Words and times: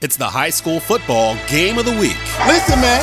It's 0.00 0.16
the 0.16 0.30
high 0.30 0.50
school 0.50 0.78
football 0.78 1.36
game 1.48 1.76
of 1.76 1.84
the 1.84 1.90
week. 1.90 2.14
Listen, 2.46 2.78
man, 2.78 3.02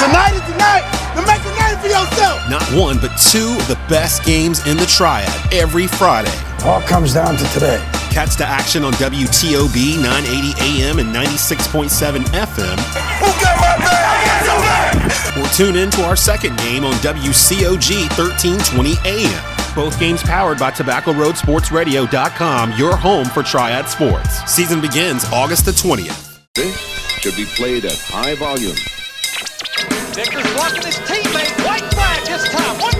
tonight 0.00 0.32
is 0.32 0.40
the 0.48 0.56
night 0.56 0.80
to 1.12 1.20
make 1.28 1.44
a 1.44 1.52
name 1.60 1.76
for 1.76 1.88
yourself. 1.92 2.40
Not 2.48 2.64
one, 2.72 2.96
but 2.96 3.12
two 3.20 3.52
of 3.60 3.68
the 3.68 3.78
best 3.90 4.24
games 4.24 4.66
in 4.66 4.78
the 4.78 4.86
triad 4.86 5.28
every 5.52 5.86
Friday. 5.86 6.32
All 6.64 6.80
comes 6.80 7.12
down 7.12 7.36
to 7.36 7.44
today. 7.52 7.76
Catch 8.08 8.36
the 8.36 8.46
action 8.46 8.84
on 8.84 8.94
WTOB 8.94 10.00
980 10.00 10.56
AM 10.64 10.98
and 10.98 11.14
96.7 11.14 11.92
FM. 11.92 12.78
Who 13.20 13.26
got 13.44 13.60
my 13.60 13.76
back? 13.84 15.36
Or 15.36 15.46
tune 15.48 15.76
in 15.76 15.90
to 15.90 16.04
our 16.04 16.16
second 16.16 16.56
game 16.56 16.86
on 16.86 16.94
WCOG 17.04 18.08
1320 18.16 18.96
AM. 19.04 19.53
Both 19.74 19.98
games 19.98 20.22
powered 20.22 20.60
by 20.60 20.70
TobaccoRoadSportsRadio.com, 20.70 22.74
your 22.78 22.96
home 22.96 23.26
for 23.26 23.42
Triad 23.42 23.88
Sports. 23.88 24.44
Season 24.50 24.80
begins 24.80 25.24
August 25.32 25.64
the 25.64 25.72
20th. 25.72 26.38
This 26.54 26.76
should 27.18 27.34
be 27.34 27.44
played 27.44 27.84
at 27.84 27.98
high 27.98 28.36
volume. 28.36 28.76
Vickers 30.14 30.46
blocking 30.54 30.86
his 30.86 30.94
teammate. 31.10 31.50
White 31.66 31.82
flag 31.92 32.24
this 32.24 32.48
time. 32.50 32.78
One 32.80 32.93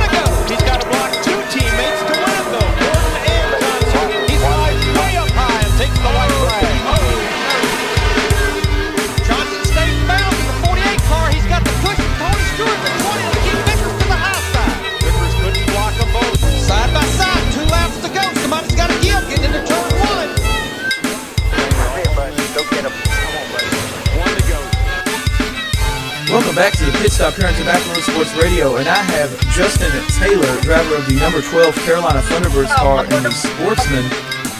Welcome 26.34 26.56
back 26.56 26.72
to 26.72 26.84
the 26.84 26.90
Pit 26.98 27.12
Stop 27.12 27.34
here 27.34 27.46
on 27.46 27.54
Tobacco 27.54 27.92
Road 27.92 28.02
Sports 28.02 28.34
Radio, 28.34 28.74
and 28.74 28.88
I 28.88 28.96
have 28.96 29.30
Justin 29.52 29.88
Taylor, 30.18 30.60
driver 30.62 30.96
of 30.96 31.06
the 31.06 31.14
number 31.20 31.40
12 31.40 31.76
Carolina 31.86 32.18
Thunderbirds 32.22 32.74
car 32.74 33.04
in 33.04 33.22
the 33.22 33.30
Sportsman 33.30 34.02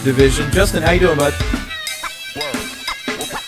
division. 0.05 0.49
Justin, 0.53 0.83
how 0.83 0.91
you 0.91 1.01
doing, 1.01 1.17
bud? 1.17 1.33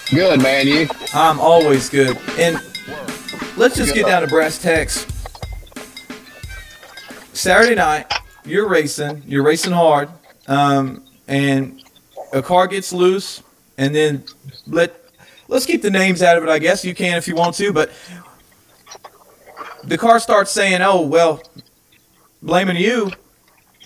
Good, 0.09 0.41
man. 0.41 0.67
You? 0.67 0.89
I'm 1.13 1.39
always 1.39 1.87
good. 1.87 2.17
And 2.37 2.61
let's 3.55 3.77
just 3.77 3.93
get 3.93 4.07
down 4.07 4.23
to 4.23 4.27
brass 4.27 4.61
tacks. 4.61 5.07
Saturday 7.31 7.75
night, 7.75 8.11
you're 8.43 8.67
racing. 8.67 9.23
You're 9.25 9.43
racing 9.43 9.71
hard, 9.71 10.09
um, 10.49 11.01
and 11.29 11.81
a 12.33 12.41
car 12.41 12.67
gets 12.67 12.91
loose, 12.91 13.41
and 13.77 13.95
then 13.95 14.25
let 14.67 15.06
let's 15.47 15.65
keep 15.65 15.81
the 15.81 15.89
names 15.89 16.21
out 16.21 16.37
of 16.37 16.43
it. 16.43 16.49
I 16.49 16.59
guess 16.59 16.83
you 16.85 16.95
can 16.95 17.17
if 17.17 17.27
you 17.27 17.35
want 17.35 17.55
to, 17.55 17.71
but 17.71 17.91
the 19.83 19.97
car 19.97 20.19
starts 20.19 20.51
saying, 20.51 20.81
"Oh 20.81 21.01
well, 21.01 21.41
blaming 22.41 22.77
you." 22.77 23.11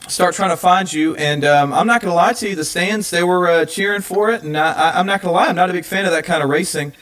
Start 0.07 0.33
trying 0.33 0.49
to 0.49 0.57
find 0.57 0.91
you, 0.91 1.15
and 1.15 1.45
um, 1.45 1.71
I'm 1.71 1.85
not 1.85 2.01
gonna 2.01 2.15
lie 2.15 2.33
to 2.33 2.49
you. 2.49 2.55
The 2.55 2.65
stands 2.65 3.11
they 3.11 3.23
were 3.23 3.47
uh, 3.47 3.65
cheering 3.65 4.01
for 4.01 4.31
it, 4.31 4.43
and 4.43 4.57
I, 4.57 4.97
I'm 4.97 5.05
not 5.05 5.21
gonna 5.21 5.33
lie. 5.33 5.47
I'm 5.47 5.55
not 5.55 5.69
a 5.69 5.73
big 5.73 5.85
fan 5.85 6.05
of 6.05 6.11
that 6.11 6.25
kind 6.25 6.43
of 6.43 6.49
racing. 6.49 6.93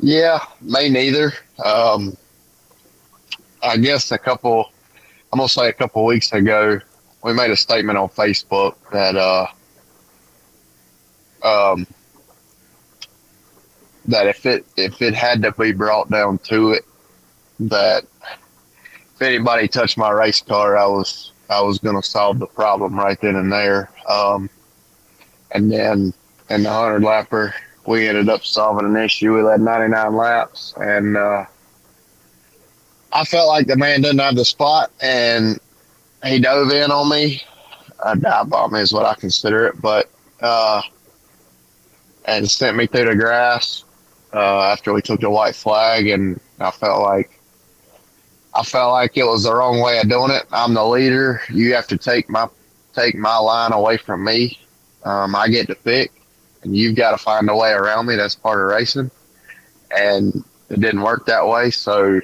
Yeah, 0.00 0.38
me 0.60 0.90
neither. 0.90 1.32
Um, 1.64 2.16
I 3.62 3.78
guess 3.78 4.12
a 4.12 4.18
couple, 4.18 4.70
I'm 5.32 5.38
gonna 5.38 5.48
say 5.48 5.68
a 5.70 5.72
couple 5.72 6.04
weeks 6.04 6.30
ago, 6.32 6.78
we 7.22 7.32
made 7.32 7.50
a 7.50 7.56
statement 7.56 7.96
on 7.96 8.10
Facebook 8.10 8.74
that 8.92 9.16
uh, 9.16 9.46
um, 11.42 11.86
that 14.06 14.26
if 14.26 14.46
it 14.46 14.66
if 14.76 15.00
it 15.00 15.14
had 15.14 15.42
to 15.42 15.52
be 15.52 15.72
brought 15.72 16.10
down 16.10 16.38
to 16.38 16.72
it, 16.72 16.84
that 17.60 18.04
if 19.14 19.22
anybody 19.22 19.68
touched 19.68 19.96
my 19.96 20.10
race 20.10 20.42
car, 20.42 20.76
I 20.76 20.86
was 20.86 21.32
I 21.48 21.60
was 21.62 21.78
gonna 21.78 22.02
solve 22.02 22.38
the 22.38 22.46
problem 22.46 22.96
right 22.98 23.20
then 23.20 23.36
and 23.36 23.50
there. 23.50 23.90
Um, 24.08 24.50
and 25.52 25.70
then 25.70 26.12
in 26.50 26.62
the 26.62 26.70
hundred 26.70 27.02
lapper, 27.02 27.52
we 27.86 28.08
ended 28.08 28.28
up 28.28 28.44
solving 28.44 28.86
an 28.86 28.96
issue. 28.96 29.34
We 29.34 29.42
led 29.42 29.60
99 29.60 30.16
laps, 30.16 30.74
and 30.76 31.16
uh, 31.16 31.44
I 33.12 33.24
felt 33.24 33.48
like 33.48 33.66
the 33.66 33.76
man 33.76 34.02
didn't 34.02 34.20
have 34.20 34.36
the 34.36 34.44
spot, 34.44 34.90
and 35.00 35.58
he 36.24 36.40
dove 36.40 36.70
in 36.70 36.90
on 36.90 37.08
me. 37.08 37.40
A 38.04 38.16
dive 38.16 38.50
bomb 38.50 38.74
is 38.74 38.92
what 38.92 39.06
I 39.06 39.14
consider 39.14 39.66
it, 39.66 39.80
but 39.80 40.10
uh, 40.40 40.82
and 42.26 42.50
sent 42.50 42.76
me 42.76 42.86
through 42.86 43.06
the 43.06 43.16
grass 43.16 43.84
uh, 44.34 44.62
after 44.62 44.92
we 44.92 45.00
took 45.00 45.20
the 45.20 45.30
white 45.30 45.54
flag, 45.54 46.08
and 46.08 46.40
I 46.58 46.70
felt 46.70 47.02
like 47.02 47.40
I 48.54 48.62
felt 48.62 48.92
like 48.92 49.16
it 49.16 49.24
was 49.24 49.44
the 49.44 49.54
wrong 49.54 49.80
way 49.80 49.98
of 49.98 50.08
doing 50.08 50.30
it. 50.30 50.44
I'm 50.52 50.74
the 50.74 50.84
leader. 50.84 51.40
You 51.50 51.74
have 51.74 51.86
to 51.88 51.96
take 51.96 52.28
my 52.28 52.48
take 52.94 53.14
my 53.14 53.36
line 53.36 53.72
away 53.72 53.96
from 53.96 54.24
me. 54.24 54.58
Um, 55.04 55.34
I 55.34 55.48
get 55.48 55.68
to 55.68 55.74
pick, 55.74 56.12
and 56.62 56.76
you've 56.76 56.96
got 56.96 57.12
to 57.12 57.18
find 57.18 57.48
a 57.48 57.56
way 57.56 57.70
around 57.70 58.06
me. 58.06 58.16
That's 58.16 58.34
part 58.34 58.60
of 58.60 58.66
racing, 58.76 59.10
and 59.96 60.44
it 60.68 60.80
didn't 60.80 61.02
work 61.02 61.26
that 61.26 61.46
way. 61.46 61.70
So 61.70 62.20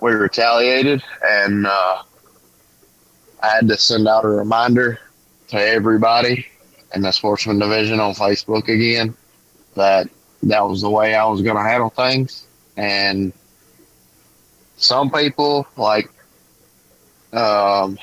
we 0.00 0.12
retaliated, 0.12 1.02
and 1.24 1.66
uh, 1.66 2.02
I 3.42 3.48
had 3.48 3.68
to 3.68 3.78
send 3.78 4.06
out 4.06 4.24
a 4.24 4.28
reminder 4.28 4.98
to 5.48 5.56
everybody 5.56 6.46
in 6.94 7.02
the 7.02 7.10
sportsman 7.10 7.58
division 7.58 8.00
on 8.00 8.14
Facebook 8.14 8.68
again 8.68 9.14
that 9.74 10.08
that 10.44 10.66
was 10.66 10.82
the 10.82 10.90
way 10.90 11.14
I 11.14 11.24
was 11.24 11.42
going 11.42 11.56
to 11.56 11.62
handle 11.62 11.90
things, 11.90 12.46
and 12.76 13.32
some 14.76 15.10
people 15.10 15.66
like 15.76 16.10
um 17.32 17.98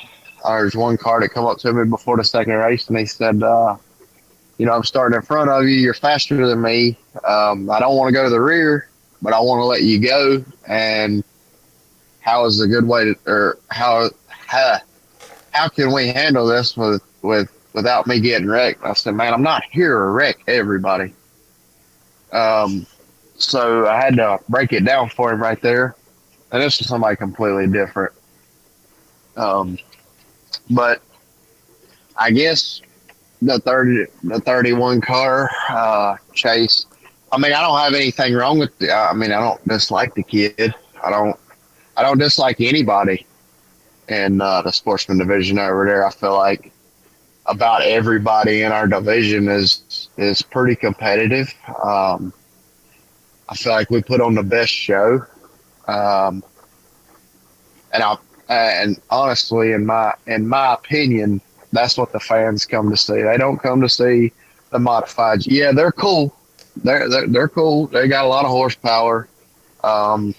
there's 0.46 0.76
one 0.76 0.98
car 0.98 1.20
that 1.20 1.30
come 1.30 1.46
up 1.46 1.58
to 1.60 1.72
me 1.74 1.88
before 1.90 2.18
the 2.18 2.24
second 2.24 2.54
race 2.54 2.88
and 2.88 2.98
he 2.98 3.06
said 3.06 3.44
uh 3.44 3.76
you 4.58 4.66
know 4.66 4.74
i'm 4.74 4.84
starting 4.84 5.16
in 5.16 5.22
front 5.22 5.50
of 5.50 5.64
you 5.64 5.76
you're 5.76 5.94
faster 5.94 6.48
than 6.48 6.62
me. 6.62 6.98
Um 7.26 7.70
i 7.70 7.80
don't 7.80 7.96
want 7.96 8.08
to 8.08 8.14
go 8.14 8.24
to 8.24 8.30
the 8.30 8.40
rear 8.40 8.90
but 9.22 9.34
i 9.34 9.40
want 9.40 9.60
to 9.60 9.66
let 9.66 9.84
you 9.84 10.00
go. 10.00 10.44
And 10.68 11.24
how 12.22 12.46
is 12.46 12.62
a 12.62 12.68
good 12.68 12.88
way 12.88 13.06
to 13.06 13.16
or 13.28 13.58
how 13.70 14.10
how, 14.30 14.78
how 15.52 15.68
can 15.68 15.94
we 15.94 16.08
handle 16.08 16.48
this 16.48 16.78
with 16.78 17.04
with 17.22 17.52
without 17.74 18.08
me 18.08 18.20
getting 18.20 18.48
wrecked? 18.48 18.84
I 18.84 18.94
said 18.94 19.16
man 19.16 19.34
i'm 19.34 19.44
not 19.44 19.64
here 19.72 20.00
to 20.00 20.06
wreck 20.06 20.38
everybody 20.48 21.14
um 22.32 22.86
so 23.38 23.88
i 23.88 23.96
had 23.96 24.16
to 24.16 24.40
break 24.50 24.74
it 24.74 24.84
down 24.86 25.10
for 25.10 25.32
him 25.32 25.42
right 25.42 25.62
there 25.62 25.96
and 26.52 26.62
this 26.62 26.80
is 26.82 26.88
somebody 26.88 27.16
completely 27.16 27.68
different. 27.68 28.14
Um, 29.38 29.78
but 30.70 31.02
I 32.18 32.32
guess 32.32 32.82
the 33.42 33.60
thirty, 33.60 34.06
the 34.24 34.40
thirty-one 34.40 35.02
car 35.02 35.50
uh, 35.70 36.18
chase. 36.34 36.86
I 37.32 37.38
mean, 37.38 37.54
I 37.54 37.62
don't 37.62 37.78
have 37.78 37.94
anything 37.94 38.34
wrong 38.34 38.60
with. 38.60 38.78
The, 38.80 38.92
I 38.92 39.14
mean, 39.14 39.32
I 39.32 39.40
don't 39.40 39.66
dislike 39.68 40.16
the 40.16 40.24
kid. 40.24 40.74
I 41.04 41.10
don't. 41.10 41.38
I 41.96 42.04
don't 42.04 42.18
dislike 42.18 42.62
anybody 42.62 43.26
in 44.08 44.42
uh, 44.42 44.62
the 44.62 44.72
sportsman 44.72 45.20
division 45.20 45.60
over 45.60 45.86
there. 45.86 46.06
I 46.06 46.12
feel 46.12 46.34
like 46.34 46.72
about 47.50 47.82
everybody 47.82 48.62
in 48.62 48.72
our 48.72 48.88
division 48.88 49.48
is 49.50 50.10
is 50.18 50.42
pretty 50.42 50.76
competitive. 50.76 51.54
Um, 51.84 52.32
I 53.50 53.56
feel 53.56 53.74
like 53.74 53.90
we 53.90 54.02
put 54.02 54.22
on 54.22 54.36
the 54.36 54.44
best 54.44 54.72
show. 54.72 55.26
Um, 55.88 56.44
and 57.92 58.04
I 58.04 58.18
and 58.50 59.02
honestly, 59.10 59.72
in 59.72 59.86
my 59.86 60.14
in 60.28 60.48
my 60.48 60.74
opinion, 60.74 61.42
that's 61.72 61.98
what 61.98 62.12
the 62.12 62.20
fans 62.20 62.66
come 62.66 62.90
to 62.92 62.98
see. 62.98 63.22
They 63.22 63.38
don't 63.38 63.58
come 63.58 63.82
to 63.82 63.90
see 63.90 64.32
the 64.70 64.78
modifieds. 64.78 65.48
Yeah, 65.48 65.72
they're 65.72 65.92
cool. 65.92 66.36
They're 66.78 67.10
they're, 67.10 67.28
they're 67.28 67.48
cool. 67.48 67.88
They 67.88 68.08
got 68.08 68.26
a 68.26 68.28
lot 68.28 68.46
of 68.46 68.52
horsepower, 68.52 69.28
um, 69.84 70.36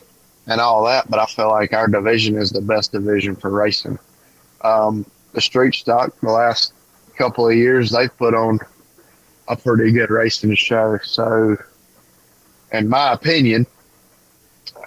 and 0.47 0.61
all 0.61 0.85
that. 0.85 1.11
But 1.11 1.19
I 1.19 1.27
feel 1.27 1.49
like 1.49 1.73
our 1.73 1.89
division 1.89 2.39
is 2.39 2.51
the 2.51 2.61
best 2.61 2.93
division 2.93 3.35
for 3.35 3.51
racing. 3.51 3.99
Um, 4.63 5.05
the 5.33 5.41
street 5.41 5.75
stock 5.75 6.15
the 6.21 6.31
last 6.31 6.73
couple 7.21 7.47
of 7.47 7.55
years 7.55 7.91
they've 7.91 8.17
put 8.17 8.33
on 8.33 8.59
a 9.47 9.55
pretty 9.55 9.93
good 9.93 10.09
racing 10.09 10.55
show. 10.55 10.99
So, 11.05 11.55
in 12.73 12.89
my 12.89 13.13
opinion, 13.13 13.67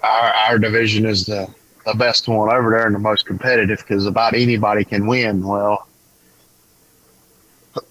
our, 0.02 0.32
our 0.48 0.58
division 0.58 1.06
is 1.06 1.26
the, 1.26 1.48
the 1.86 1.94
best 1.94 2.26
one 2.26 2.52
over 2.52 2.70
there 2.70 2.86
and 2.86 2.94
the 2.94 2.98
most 2.98 3.24
competitive 3.24 3.78
because 3.78 4.06
about 4.06 4.34
anybody 4.34 4.84
can 4.84 5.06
win. 5.06 5.46
Well, 5.46 5.86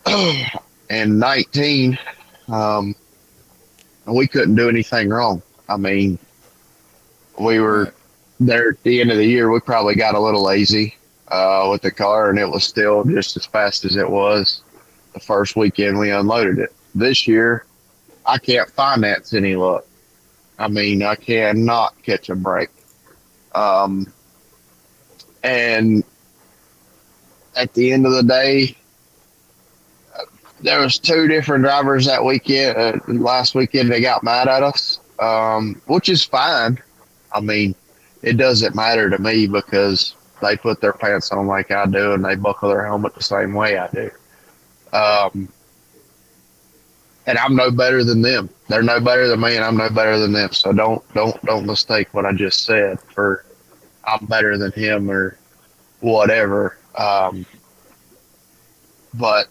in 0.90 1.19
19, 1.19 1.98
um, 2.50 2.95
we 4.06 4.28
couldn't 4.28 4.56
do 4.56 4.68
anything 4.68 5.07
wrong. 5.07 5.42
I 5.69 5.78
mean, 5.78 6.19
we 7.40 7.62
were 7.62 7.94
there 8.42 8.72
at 8.72 8.84
the 8.84 9.00
end 9.00 9.10
of 9.10 9.16
the 9.16 9.25
year. 9.25 9.50
We 9.50 9.62
probably 9.62 9.95
got 9.95 10.16
a 10.16 10.19
little 10.19 10.44
lazy 10.44 10.98
uh, 11.33 11.68
with 11.71 11.81
the 11.81 11.89
car, 11.89 12.30
and 12.30 12.38
it 12.38 12.47
was 12.47 12.63
still 12.63 13.03
just 13.03 13.35
as 13.35 13.45
fast 13.47 13.85
as 13.85 13.95
it 13.95 14.07
was 14.07 14.62
the 15.13 15.19
first 15.19 15.56
weekend 15.56 15.97
we 15.97 16.12
unloaded 16.12 16.59
it. 16.59 16.71
this 16.94 17.27
year, 17.27 17.65
I 18.24 18.38
can't 18.38 18.69
finance 18.69 19.33
any 19.33 19.56
luck. 19.56 19.83
I 20.59 20.68
mean, 20.68 21.01
I 21.01 21.15
cannot 21.15 22.00
catch 22.03 22.30
a 22.30 22.35
break. 22.35 22.69
Um, 23.56 24.13
and 25.44 26.03
at 27.56 27.74
the 27.74 27.91
end 27.91 28.06
of 28.06 28.13
the 28.13 28.24
day, 28.24 28.77
there 30.62 30.81
was 30.81 31.00
two 31.00 31.27
different 31.27 31.63
drivers 31.63 32.06
that 32.06 32.24
weekend. 32.24 32.77
Uh, 32.77 33.00
last 33.07 33.56
weekend, 33.56 33.91
they 33.91 34.01
got 34.01 34.24
mad 34.24 34.47
at 34.47 34.62
us, 34.62 35.00
um, 35.19 35.81
which 35.88 36.09
is 36.09 36.24
fine. 36.24 36.77
I 37.33 37.41
mean, 37.41 37.74
it 38.21 38.38
doesn't 38.38 38.75
matter 38.75 39.09
to 39.09 39.19
me 39.19 39.47
because 39.47 40.15
they 40.44 40.57
put 40.57 40.81
their 40.81 40.94
pants 40.94 41.31
on 41.31 41.48
like 41.48 41.72
I 41.72 41.86
do 41.86 42.13
and 42.13 42.24
they 42.24 42.36
buckle 42.36 42.69
their 42.69 42.86
helmet 42.86 43.16
the 43.16 43.24
same 43.24 43.54
way 43.54 43.78
I 43.78 43.88
do. 43.88 44.12
Um, 44.92 45.50
and 47.25 47.38
I'm 47.38 47.56
no 47.56 47.72
better 47.72 48.04
than 48.04 48.22
them. 48.22 48.50
They're 48.68 48.84
no 48.84 49.00
better 49.00 49.28
than 49.28 49.40
me, 49.40 49.56
and 49.56 49.63
I'm 49.63 49.78
no 49.78 49.90
better 49.90 50.19
than 50.19 50.34
them. 50.34 50.51
So 50.51 50.74
don't 50.74 51.01
don't 51.13 51.42
don't 51.44 51.66
mistake 51.66 52.13
what 52.13 52.25
I 52.25 52.34
just 52.34 52.66
said 52.66 53.00
for 53.00 53.45
I'm 54.04 54.25
better 54.25 54.57
than 54.57 54.72
him 54.74 55.10
or 55.10 55.38
whatever. 56.01 56.78
Um, 56.98 57.45
but 59.13 59.48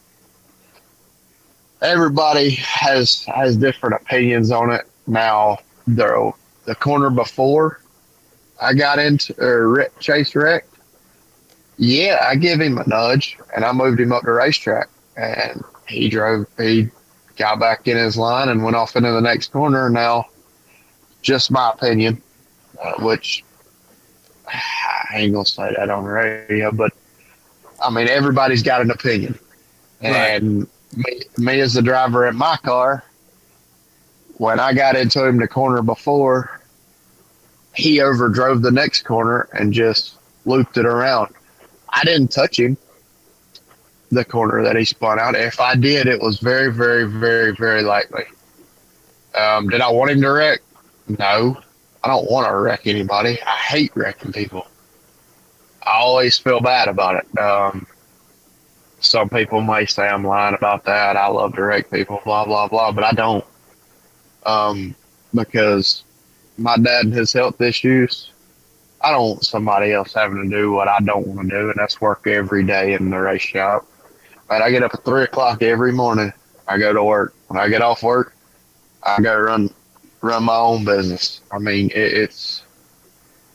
everybody 1.81 2.50
has 2.50 3.25
has 3.25 3.56
different 3.56 3.97
opinions 3.97 4.50
on 4.50 4.71
it. 4.71 4.87
Now 5.06 5.59
the 5.87 6.33
the 6.65 6.75
corner 6.75 7.11
before 7.11 7.81
I 8.61 8.75
got 8.75 8.99
into 8.99 9.35
or 9.43 9.89
Chase 9.99 10.35
wrecked, 10.37 10.72
yeah, 11.82 12.25
I 12.29 12.37
give 12.37 12.61
him 12.61 12.79
a 12.79 12.87
nudge 12.87 13.37
and 13.56 13.64
I 13.64 13.73
moved 13.73 13.99
him 13.99 14.12
up 14.12 14.23
the 14.23 14.31
racetrack 14.31 14.88
and 15.17 15.64
he 15.88 16.08
drove 16.08 16.46
he 16.56 16.88
got 17.37 17.58
back 17.58 17.88
in 17.88 17.96
his 17.96 18.17
line 18.17 18.49
and 18.49 18.62
went 18.62 18.76
off 18.76 18.94
into 18.94 19.11
the 19.11 19.20
next 19.20 19.50
corner. 19.50 19.90
Now, 19.90 20.26
just 21.23 21.50
my 21.50 21.73
opinion, 21.73 22.23
uh, 22.81 22.93
which 23.00 23.43
I 24.46 25.17
ain't 25.17 25.32
gonna 25.32 25.44
say 25.44 25.75
that 25.76 25.90
on 25.90 26.05
the 26.05 26.11
radio, 26.11 26.70
but 26.70 26.93
I 27.84 27.90
mean 27.90 28.06
everybody's 28.06 28.62
got 28.62 28.81
an 28.81 28.93
opinion, 28.93 29.37
right. 30.00 30.40
and 30.40 30.69
me, 30.96 31.23
me 31.37 31.58
as 31.58 31.75
the 31.75 31.82
driver 31.82 32.29
in 32.29 32.37
my 32.37 32.58
car, 32.58 33.02
when 34.34 34.61
I 34.61 34.73
got 34.73 34.94
into 34.94 35.26
him 35.26 35.38
the 35.38 35.49
corner 35.49 35.82
before, 35.82 36.61
he 37.75 37.99
overdrove 37.99 38.62
the 38.62 38.70
next 38.70 39.02
corner 39.02 39.49
and 39.52 39.73
just 39.73 40.14
looped 40.44 40.76
it 40.76 40.87
around. 40.87 41.34
I 41.93 42.05
didn't 42.05 42.29
touch 42.29 42.59
him 42.59 42.77
the 44.11 44.25
corner 44.25 44.62
that 44.62 44.77
he 44.77 44.85
spun 44.85 45.19
out. 45.19 45.35
If 45.35 45.61
I 45.61 45.75
did, 45.75 46.06
it 46.06 46.21
was 46.21 46.39
very, 46.39 46.73
very, 46.73 47.05
very, 47.05 47.55
very 47.55 47.83
likely. 47.83 48.25
Um, 49.35 49.69
did 49.69 49.81
I 49.81 49.91
want 49.91 50.11
him 50.11 50.21
to 50.21 50.29
wreck? 50.29 50.61
No. 51.09 51.59
I 52.05 52.09
don't 52.09 52.31
want 52.31 52.49
to 52.49 52.56
wreck 52.56 52.87
anybody. 52.87 53.41
I 53.43 53.56
hate 53.56 53.93
wrecking 53.94 54.33
people. 54.33 54.67
I 55.83 55.99
always 55.99 56.37
feel 56.39 56.61
bad 56.61 56.89
about 56.89 57.25
it. 57.25 57.39
Um, 57.39 57.87
some 59.00 59.29
people 59.29 59.61
may 59.61 59.87
say 59.87 60.06
I'm 60.06 60.25
lying 60.25 60.55
about 60.55 60.85
that. 60.85 61.17
I 61.17 61.29
love 61.29 61.55
to 61.55 61.62
wreck 61.62 61.91
people, 61.91 62.21
blah, 62.25 62.44
blah, 62.44 62.69
blah, 62.69 62.93
but 62.93 63.05
I 63.05 63.12
don't. 63.12 63.44
Um, 64.44 64.94
because 65.35 66.05
my 66.59 66.77
dad 66.77 67.06
and 67.06 67.15
his 67.15 67.33
health 67.33 67.61
issues, 67.61 68.31
I 69.05 69.11
don't 69.11 69.31
want 69.31 69.45
somebody 69.45 69.93
else 69.93 70.15
having 70.15 70.43
to 70.43 70.49
do 70.49 70.73
what 70.73 70.89
I 70.89 70.99
don't 71.01 71.27
want 71.27 71.49
to 71.49 71.61
do, 71.61 71.71
and 71.71 71.75
that's 71.77 72.01
work 72.01 72.27
every 72.27 72.65
day 72.65 72.95
in 72.95 73.11
the 73.11 73.19
race 73.19 73.43
shop. 73.43 73.87
And 74.51 74.63
I 74.63 74.71
get 74.71 74.83
up 74.83 74.95
at 74.95 75.05
three 75.05 75.25
o'clock 75.25 75.63
every 75.63 75.93
morning. 75.93 76.33
I 76.69 76.79
go 76.79 76.93
to 76.93 77.03
work. 77.03 77.35
When 77.49 77.59
I 77.59 77.69
get 77.69 77.83
off 77.83 78.03
work, 78.03 78.35
I 79.03 79.21
go 79.21 79.37
run 79.37 79.71
run 80.21 80.45
my 80.45 80.57
own 80.57 80.85
business. 80.85 81.41
I 81.51 81.59
mean, 81.59 81.91
it, 81.91 81.97
it's 81.97 82.63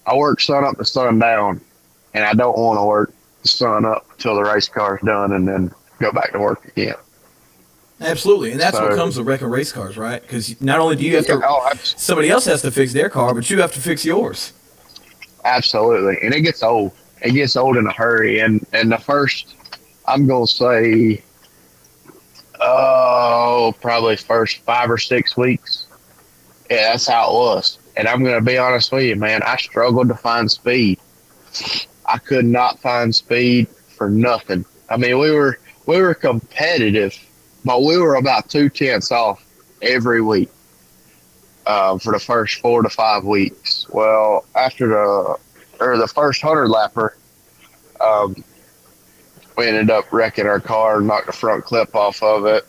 I 0.06 0.16
work 0.16 0.42
sun 0.42 0.64
up 0.64 0.78
to 0.78 0.86
sun 0.86 1.20
down, 1.20 1.62
and 2.14 2.26
I 2.26 2.34
don't 2.34 2.58
want 2.58 2.80
to 2.80 2.86
work 2.86 3.14
sun 3.44 3.86
up 3.86 4.06
till 4.18 4.36
the 4.36 4.44
race 4.44 4.68
car's 4.68 5.02
done 5.02 5.34
and 5.34 5.48
then 5.48 5.72
go 6.00 6.12
back 6.12 6.34
to 6.34 6.40
work 6.40 6.66
again. 6.66 6.96
Absolutely, 8.00 8.52
and 8.52 8.60
that's 8.60 8.78
so, 8.78 8.88
what 8.88 8.96
comes 8.96 9.18
with 9.18 9.26
wrecking 9.26 9.48
race 9.48 9.72
cars, 9.72 9.98
right? 9.98 10.22
Because 10.22 10.62
not 10.62 10.80
only 10.80 10.96
do 10.96 11.04
you 11.04 11.16
have 11.16 11.26
to, 11.26 11.42
oh, 11.44 11.72
somebody 11.84 12.30
else 12.30 12.46
has 12.46 12.62
to 12.62 12.70
fix 12.70 12.94
their 12.94 13.10
car, 13.10 13.34
but 13.34 13.50
you 13.50 13.60
have 13.62 13.72
to 13.74 13.82
fix 13.82 14.06
yours. 14.06 14.54
Absolutely, 15.48 16.18
and 16.22 16.34
it 16.34 16.42
gets 16.42 16.62
old. 16.62 16.92
It 17.22 17.32
gets 17.32 17.56
old 17.56 17.78
in 17.78 17.88
a 17.88 17.94
hurry, 17.94 18.42
and 18.42 18.66
and 18.74 18.92
the 18.92 18.98
first, 18.98 19.56
I'm 20.06 20.28
gonna 20.28 20.46
say, 20.46 21.24
oh, 22.60 23.74
probably 23.80 24.18
first 24.18 24.58
five 24.64 24.92
or 24.92 24.98
six 24.98 25.38
weeks. 25.38 25.88
Yeah, 26.70 26.92
that's 26.92 27.08
how 27.08 27.30
it 27.30 27.34
was. 27.34 27.80
And 27.96 28.10
I'm 28.10 28.26
gonna 28.26 28.42
be 28.42 28.58
honest 28.58 28.92
with 28.92 29.06
you, 29.06 29.16
man. 29.16 29.42
I 29.42 29.56
struggled 29.56 30.10
to 30.10 30.16
find 30.16 30.52
speed. 30.52 31.00
I 32.06 32.18
could 32.18 32.46
not 32.46 32.80
find 32.82 33.16
speed 33.16 33.70
for 33.96 34.10
nothing. 34.10 34.66
I 34.90 34.98
mean, 34.98 35.18
we 35.18 35.32
were 35.32 35.60
we 35.86 36.02
were 36.02 36.14
competitive, 36.14 37.18
but 37.64 37.84
we 37.84 37.98
were 37.98 38.16
about 38.16 38.50
two 38.50 38.68
tenths 38.68 39.14
off 39.14 39.46
every 39.82 40.22
week 40.22 40.50
uh, 41.68 41.98
for 41.98 42.14
the 42.14 42.20
first 42.20 42.62
four 42.62 42.82
to 42.82 42.90
five 42.90 43.26
weeks. 43.26 43.86
Well, 43.90 44.46
after 44.56 44.88
the 44.88 45.38
or 45.80 45.98
the 45.98 46.08
first 46.08 46.42
hundred 46.42 46.70
lapper, 46.70 47.12
um, 48.02 48.44
we 49.58 49.68
ended 49.68 49.92
up 49.92 50.12
wrecking 50.12 50.48
our 50.48 50.62
car, 50.62 51.02
knocked 51.02 51.28
the 51.28 51.34
front 51.34 51.66
clip 51.66 51.94
off 51.94 52.24
of 52.24 52.46
it, 52.46 52.66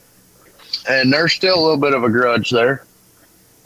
and 0.91 1.13
there's 1.13 1.33
still 1.33 1.59
a 1.59 1.63
little 1.63 1.81
bit 1.81 1.95
of 1.95 2.03
a 2.03 2.11
grudge 2.11 2.51
there, 2.51 2.85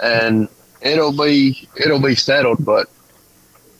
and 0.01 0.49
it'll 0.83 1.17
be 1.17 1.67
it'll 1.77 2.03
be 2.03 2.15
settled, 2.15 2.63
but 2.65 2.89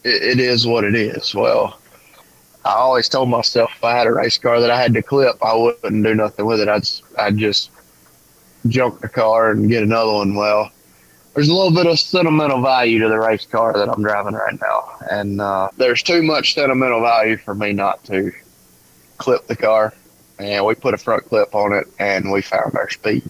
it, 0.05 0.23
it 0.23 0.41
is 0.41 0.67
what 0.67 0.85
it 0.85 0.95
is. 0.95 1.35
Well, 1.35 1.79
I 2.65 2.73
always 2.73 3.11
told 3.11 3.29
myself 3.29 3.71
if 3.77 3.85
I 3.85 3.95
had 3.95 4.07
a 4.07 4.13
race 4.13 4.39
car 4.39 4.59
that 4.59 4.71
I 4.71 4.81
had 4.81 4.95
to 4.95 5.03
clip, 5.03 5.37
I 5.45 5.55
wouldn't 5.55 6.03
do 6.03 6.15
nothing 6.15 6.47
with 6.47 6.61
it. 6.61 6.69
I'd 6.69 6.89
I'd 7.19 7.37
just 7.37 7.71
junk 8.69 9.01
the 9.01 9.09
car 9.09 9.51
and 9.51 9.69
get 9.69 9.83
another 9.83 10.13
one. 10.13 10.35
Well, 10.35 10.71
there's 11.35 11.49
a 11.49 11.55
little 11.55 11.73
bit 11.73 11.87
of 11.87 11.99
sentimental 11.99 12.61
value 12.61 12.99
to 13.01 13.09
the 13.09 13.19
race 13.19 13.47
car 13.47 13.73
that 13.73 13.89
I'm 13.89 14.03
driving 14.03 14.35
right 14.35 14.59
now, 14.61 14.97
and 15.11 15.41
uh, 15.41 15.71
there's 15.77 16.03
too 16.03 16.23
much 16.23 16.55
sentimental 16.55 17.01
value 17.01 17.39
for 17.39 17.55
me 17.55 17.73
not 17.73 18.05
to 18.05 18.33
clip 19.19 19.47
the 19.47 19.57
car. 19.57 19.95
And 20.39 20.65
we 20.67 20.75
put 20.75 20.95
a 20.95 20.99
front 20.99 21.25
clip 21.27 21.55
on 21.55 21.73
it, 21.73 21.87
and 21.99 22.33
we 22.33 22.43
found 22.43 22.75
our 22.77 22.91
speed. 22.91 23.23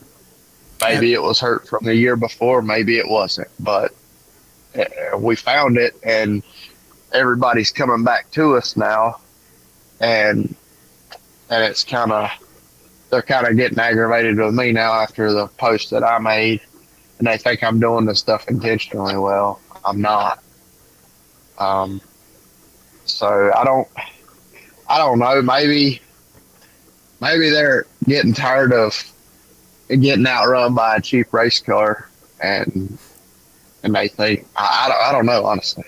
Maybe 0.81 1.13
it 1.13 1.23
was 1.23 1.39
hurt 1.39 1.69
from 1.69 1.85
the 1.85 1.95
year 1.95 2.17
before, 2.17 2.63
maybe 2.63 2.99
it 2.99 3.09
wasn't, 3.09 3.49
but 3.61 3.95
uh, 4.75 5.17
we 5.19 5.37
found 5.37 5.77
it, 5.77 5.95
and 6.03 6.43
everybody's 7.13 7.71
coming 7.71 8.03
back 8.03 8.31
to 8.33 8.57
us 8.57 8.77
now. 8.77 9.21
And 10.01 10.55
and 11.51 11.65
it's 11.65 11.85
kind 11.85 12.11
of 12.11 12.31
they're 13.11 13.23
kind 13.23 13.47
of 13.47 13.57
getting 13.57 13.79
aggravated 13.79 14.39
with 14.39 14.55
me 14.55 14.73
now 14.73 14.95
after 14.95 15.33
the 15.33 15.47
post 15.47 15.91
that 15.91 16.03
I 16.03 16.19
made, 16.19 16.63
and 17.23 17.29
they 17.29 17.39
think 17.39 17.63
I'm 17.63 17.79
doing 17.79 18.05
this 18.05 18.19
stuff 18.19 18.49
intentionally. 18.49 19.17
Well, 19.17 19.61
I'm 19.85 20.01
not. 20.01 20.43
Um, 21.57 22.01
so 23.05 23.53
I 23.55 23.63
don't, 23.63 23.87
I 24.89 24.99
don't 24.99 25.21
know. 25.21 25.41
Maybe, 25.41 26.03
maybe 27.21 27.51
they're 27.51 27.87
getting 28.09 28.33
tired 28.33 28.73
of 28.73 29.09
getting 29.89 30.27
outrun 30.27 30.75
by 30.75 30.97
a 30.97 31.01
cheap 31.01 31.33
race 31.33 31.61
car, 31.61 32.09
and 32.43 32.99
and 33.85 33.95
they 33.95 34.09
think 34.09 34.45
I, 34.57 34.87
I 34.87 34.89
don't, 34.89 35.01
I 35.01 35.13
don't 35.13 35.27
know 35.27 35.45
honestly. 35.45 35.85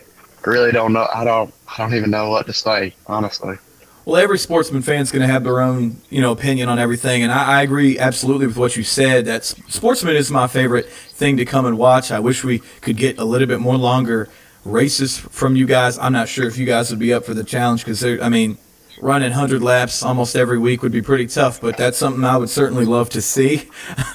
I 0.47 0.51
really 0.51 0.71
don't 0.71 0.93
know. 0.93 1.09
I 1.13 1.25
don't, 1.25 1.53
I 1.67 1.79
don't 1.79 1.95
even 1.95 2.13
know 2.13 2.31
what 2.31 2.47
to 2.47 2.53
say 2.53 2.95
honestly. 3.09 3.57
Well, 4.05 4.21
every 4.21 4.39
sportsman 4.39 4.83
fan 4.83 5.01
is 5.01 5.11
going 5.11 5.27
to 5.27 5.33
have 5.33 5.45
their 5.45 5.63
own, 5.63 5.97
you 6.11 6.21
know, 6.21 6.33
opinion 6.33 6.69
on 6.69 6.79
everything, 6.79 7.23
and 7.23 7.33
I, 7.33 7.61
I, 7.61 7.63
agree 7.63 7.99
absolutely 7.99 8.47
with 8.47 8.59
what 8.59 8.77
you 8.77 8.83
said. 8.83 9.25
That 9.25 9.45
sportsman 9.45 10.15
is 10.15 10.31
my 10.31 10.47
favorite 10.47 10.91
thing 10.91 11.39
to 11.39 11.47
come 11.47 11.65
and 11.65 11.79
watch. 11.79 12.11
I 12.11 12.19
wish 12.19 12.45
we 12.45 12.59
could 12.83 12.99
get 12.99 13.19
a 13.19 13.25
little 13.25 13.49
bit 13.49 13.61
more 13.61 13.79
longer 13.79 14.29
races 14.63 15.17
from 15.17 15.57
you 15.57 15.65
guys. 15.65 15.99
I'm 15.99 16.13
not 16.13 16.29
sure 16.29 16.47
if 16.47 16.59
you 16.59 16.67
guys 16.67 16.91
would 16.91 16.99
be 16.99 17.15
up 17.15 17.25
for 17.25 17.33
the 17.33 17.45
challenge 17.45 17.83
because, 17.83 18.05
I 18.05 18.29
mean, 18.29 18.59
running 19.01 19.31
100 19.31 19.63
laps 19.63 20.03
almost 20.03 20.37
every 20.37 20.59
week 20.59 20.83
would 20.83 20.93
be 20.93 21.03
pretty 21.03 21.27
tough, 21.27 21.63
but 21.63 21.79
that's 21.79 21.97
something 21.97 22.25
I 22.25 22.37
would 22.37 22.51
certainly 22.51 22.85
love 22.85 23.09
to 23.11 23.23
see. 23.23 23.71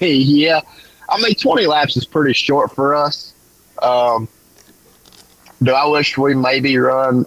yeah, 0.00 0.60
I 1.08 1.22
mean, 1.22 1.34
20 1.34 1.66
laps 1.66 1.98
is 1.98 2.06
pretty 2.06 2.32
short 2.32 2.74
for 2.74 2.94
us. 2.94 3.34
Um, 3.82 4.26
do 5.62 5.72
I 5.72 5.86
wish 5.86 6.16
we 6.16 6.34
maybe 6.34 6.76
run 6.78 7.26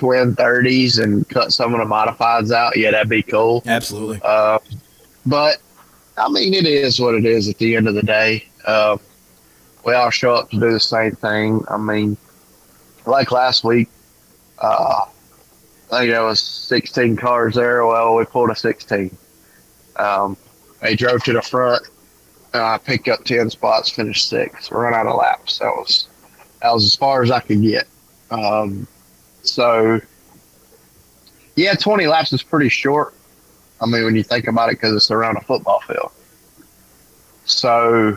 twin 0.00 0.34
thirties 0.34 0.98
and 0.98 1.28
cut 1.28 1.52
some 1.52 1.74
of 1.74 1.78
the 1.80 1.94
modifieds 1.94 2.50
out, 2.52 2.74
yeah, 2.76 2.90
that'd 2.90 3.08
be 3.10 3.22
cool. 3.22 3.62
Absolutely. 3.66 4.18
Uh, 4.24 4.58
but 5.26 5.58
I 6.16 6.28
mean, 6.30 6.54
it 6.54 6.66
is 6.66 6.98
what 6.98 7.14
it 7.14 7.26
is. 7.26 7.48
At 7.48 7.58
the 7.58 7.76
end 7.76 7.86
of 7.86 7.94
the 7.94 8.02
day, 8.02 8.46
uh, 8.66 8.96
we 9.84 9.92
all 9.92 10.08
show 10.10 10.34
up 10.34 10.48
to 10.50 10.58
do 10.58 10.72
the 10.72 10.80
same 10.80 11.12
thing. 11.12 11.62
I 11.68 11.76
mean, 11.76 12.16
like 13.04 13.30
last 13.30 13.62
week, 13.62 13.88
uh, 14.58 15.04
I 15.92 15.98
think 16.00 16.10
there 16.12 16.24
was 16.24 16.40
16 16.40 17.16
cars 17.16 17.54
there. 17.56 17.84
Well, 17.86 18.16
we 18.16 18.24
pulled 18.24 18.50
a 18.50 18.54
16, 18.56 19.16
Um, 19.96 20.36
they 20.80 20.96
drove 20.96 21.22
to 21.24 21.34
the 21.34 21.42
front. 21.42 21.82
I 22.54 22.78
picked 22.78 23.06
up 23.08 23.24
ten 23.24 23.48
spots, 23.50 23.90
finished 23.90 24.28
sixth, 24.28 24.72
run 24.72 24.92
out 24.94 25.06
of 25.06 25.14
laps. 25.16 25.58
That 25.58 25.68
was 25.76 26.08
that 26.62 26.72
was 26.72 26.84
as 26.84 26.96
far 26.96 27.22
as 27.22 27.30
I 27.30 27.40
could 27.40 27.62
get. 27.62 27.86
Um, 28.30 28.88
so 29.42 30.00
yeah, 31.56 31.74
twenty 31.74 32.06
laps 32.06 32.32
is 32.32 32.42
pretty 32.42 32.68
short. 32.68 33.14
I 33.80 33.86
mean, 33.86 34.04
when 34.04 34.16
you 34.16 34.22
think 34.22 34.46
about 34.46 34.68
it, 34.68 34.72
because 34.72 34.94
it's 34.94 35.10
around 35.10 35.36
a 35.36 35.40
football 35.40 35.80
field. 35.80 36.12
So 37.44 38.16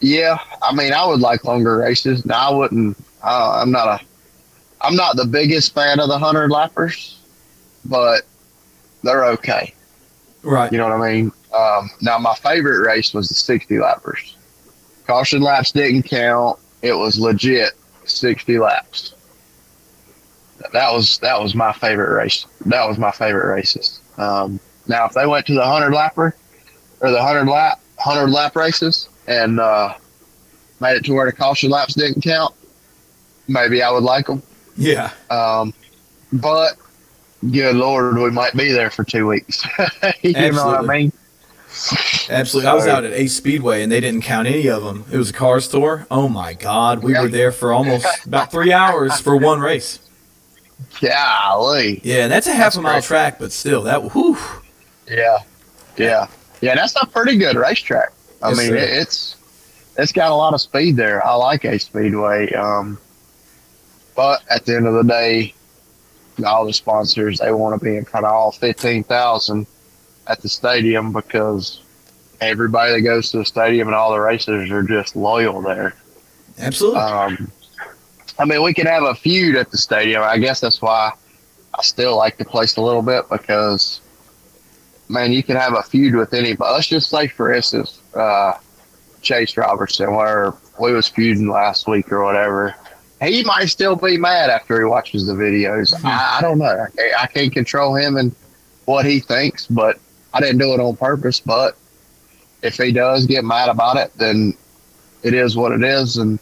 yeah, 0.00 0.38
I 0.62 0.74
mean, 0.74 0.92
I 0.92 1.06
would 1.06 1.20
like 1.20 1.44
longer 1.44 1.78
races. 1.78 2.24
Now 2.24 2.50
I 2.50 2.54
wouldn't. 2.54 2.96
Uh, 3.22 3.60
I'm 3.62 3.70
not 3.70 4.00
a. 4.00 4.04
I'm 4.80 4.96
not 4.96 5.16
the 5.16 5.26
biggest 5.26 5.74
fan 5.74 6.00
of 6.00 6.08
the 6.08 6.18
hundred 6.18 6.50
lappers, 6.50 7.18
but 7.84 8.22
they're 9.02 9.26
okay. 9.26 9.74
Right. 10.42 10.72
You 10.72 10.78
know 10.78 10.88
what 10.88 11.00
I 11.00 11.12
mean? 11.12 11.32
Um, 11.54 11.90
now 12.00 12.18
my 12.18 12.34
favorite 12.34 12.86
race 12.86 13.12
was 13.12 13.28
the 13.28 13.34
sixty 13.34 13.78
lappers. 13.78 14.36
Caution 15.06 15.42
laps 15.42 15.72
didn't 15.72 16.04
count. 16.04 16.58
It 16.80 16.94
was 16.94 17.18
legit 17.18 17.72
sixty 18.04 18.58
laps. 18.58 19.14
That 20.72 20.92
was 20.92 21.18
that 21.18 21.40
was 21.40 21.54
my 21.54 21.72
favorite 21.72 22.14
race. 22.14 22.46
That 22.66 22.86
was 22.86 22.98
my 22.98 23.10
favorite 23.10 23.52
races. 23.52 24.00
Um, 24.18 24.60
now 24.86 25.06
if 25.06 25.12
they 25.12 25.26
went 25.26 25.46
to 25.46 25.54
the 25.54 25.64
hundred 25.64 25.92
lapper 25.92 26.32
or 27.00 27.10
the 27.10 27.22
hundred 27.22 27.50
lap 27.50 27.80
hundred 27.98 28.28
lap 28.28 28.56
races, 28.56 29.08
and 29.26 29.60
uh, 29.60 29.94
made 30.80 30.96
it 30.96 31.04
to 31.04 31.12
where 31.12 31.26
the 31.26 31.32
caution 31.32 31.70
laps 31.70 31.94
didn't 31.94 32.22
count, 32.22 32.54
maybe 33.48 33.82
I 33.82 33.90
would 33.90 34.02
like 34.02 34.26
them. 34.26 34.42
Yeah. 34.76 35.12
Um, 35.30 35.74
but 36.32 36.76
good 37.50 37.76
lord, 37.76 38.16
we 38.16 38.30
might 38.30 38.54
be 38.54 38.72
there 38.72 38.90
for 38.90 39.04
two 39.04 39.26
weeks. 39.26 39.64
you 40.22 40.32
know 40.32 40.32
what 40.32 40.36
I 40.36 40.46
Absolutely. 40.46 40.88
mean? 40.88 41.12
Absolutely. 42.28 42.68
I 42.68 42.74
was 42.74 42.86
out 42.86 43.04
at 43.04 43.12
Ace 43.12 43.36
Speedway 43.36 43.82
and 43.82 43.92
they 43.92 44.00
didn't 44.00 44.22
count 44.22 44.48
any 44.48 44.66
of 44.68 44.82
them. 44.82 45.04
It 45.12 45.16
was 45.16 45.30
a 45.30 45.32
car 45.32 45.60
store. 45.60 46.06
Oh 46.10 46.28
my 46.28 46.54
God. 46.54 47.02
We 47.02 47.12
were 47.14 47.28
there 47.28 47.52
for 47.52 47.72
almost 47.72 48.06
about 48.26 48.50
three 48.50 48.72
hours 48.72 49.20
for 49.20 49.36
one 49.36 49.60
race. 49.60 50.00
Golly. 51.00 52.00
Yeah, 52.04 52.28
that's 52.28 52.46
a 52.46 52.52
half 52.52 52.66
That's 52.66 52.76
a 52.76 52.82
mile 52.82 53.02
track, 53.02 53.38
but 53.38 53.52
still, 53.52 53.82
that, 53.82 54.12
whew. 54.12 54.36
Yeah, 55.08 55.38
yeah, 55.96 56.26
yeah. 56.60 56.74
That's 56.74 56.94
a 57.00 57.06
pretty 57.06 57.36
good 57.36 57.56
racetrack. 57.56 58.12
I 58.42 58.50
Yes, 58.50 58.58
mean, 58.58 58.74
it, 58.74 58.88
it's 58.90 59.36
it's 59.98 60.12
got 60.12 60.30
a 60.30 60.34
lot 60.34 60.54
of 60.54 60.60
speed 60.60 60.96
there. 60.96 61.24
I 61.26 61.34
like 61.34 61.64
a 61.64 61.78
speedway. 61.78 62.52
Um, 62.52 62.98
but 64.16 64.42
at 64.50 64.64
the 64.66 64.76
end 64.76 64.86
of 64.86 64.94
the 64.94 65.02
day, 65.04 65.54
all 66.46 66.64
the 66.64 66.72
sponsors 66.72 67.38
they 67.38 67.52
want 67.52 67.78
to 67.78 67.84
be 67.84 67.96
in 67.96 68.04
front 68.04 68.24
of 68.26 68.32
all 68.32 68.52
fifteen 68.52 69.02
thousand 69.04 69.66
at 70.26 70.40
the 70.42 70.48
stadium 70.48 71.12
because 71.12 71.80
everybody 72.40 72.92
that 72.92 73.00
goes 73.02 73.30
to 73.32 73.38
the 73.38 73.44
stadium 73.44 73.88
and 73.88 73.94
all 73.94 74.12
the 74.12 74.20
racers 74.20 74.70
are 74.70 74.82
just 74.82 75.16
loyal 75.16 75.60
there. 75.60 75.94
Absolutely. 76.58 77.00
Um, 77.00 77.50
I 78.40 78.46
mean, 78.46 78.62
we 78.62 78.72
can 78.72 78.86
have 78.86 79.02
a 79.02 79.14
feud 79.14 79.54
at 79.56 79.70
the 79.70 79.76
stadium. 79.76 80.22
I 80.22 80.38
guess 80.38 80.60
that's 80.60 80.80
why 80.80 81.12
I 81.78 81.82
still 81.82 82.16
like 82.16 82.38
the 82.38 82.44
place 82.46 82.76
a 82.78 82.80
little 82.80 83.02
bit 83.02 83.28
because, 83.28 84.00
man, 85.10 85.30
you 85.30 85.42
can 85.42 85.56
have 85.56 85.74
a 85.74 85.82
feud 85.82 86.14
with 86.14 86.32
anybody. 86.32 86.72
Let's 86.72 86.86
just 86.86 87.10
say, 87.10 87.28
for 87.28 87.52
instance, 87.52 88.00
uh, 88.14 88.54
Chase 89.20 89.58
Robertson, 89.58 90.14
where 90.14 90.54
we 90.80 90.94
was 90.94 91.06
feuding 91.06 91.48
last 91.48 91.86
week 91.86 92.10
or 92.10 92.24
whatever. 92.24 92.74
He 93.20 93.44
might 93.44 93.66
still 93.66 93.94
be 93.94 94.16
mad 94.16 94.48
after 94.48 94.78
he 94.78 94.86
watches 94.86 95.26
the 95.26 95.34
videos. 95.34 95.92
I, 96.02 96.38
I 96.38 96.40
don't 96.40 96.56
know. 96.56 96.64
I 96.64 96.88
can't, 96.96 97.22
I 97.22 97.26
can't 97.26 97.52
control 97.52 97.94
him 97.94 98.16
and 98.16 98.34
what 98.86 99.04
he 99.04 99.20
thinks, 99.20 99.66
but 99.66 99.98
I 100.32 100.40
didn't 100.40 100.56
do 100.56 100.72
it 100.72 100.80
on 100.80 100.96
purpose. 100.96 101.40
But 101.40 101.76
if 102.62 102.78
he 102.78 102.90
does 102.90 103.26
get 103.26 103.44
mad 103.44 103.68
about 103.68 103.98
it, 103.98 104.12
then 104.16 104.54
it 105.22 105.34
is 105.34 105.58
what 105.58 105.72
it 105.72 105.82
is, 105.82 106.16
and 106.16 106.38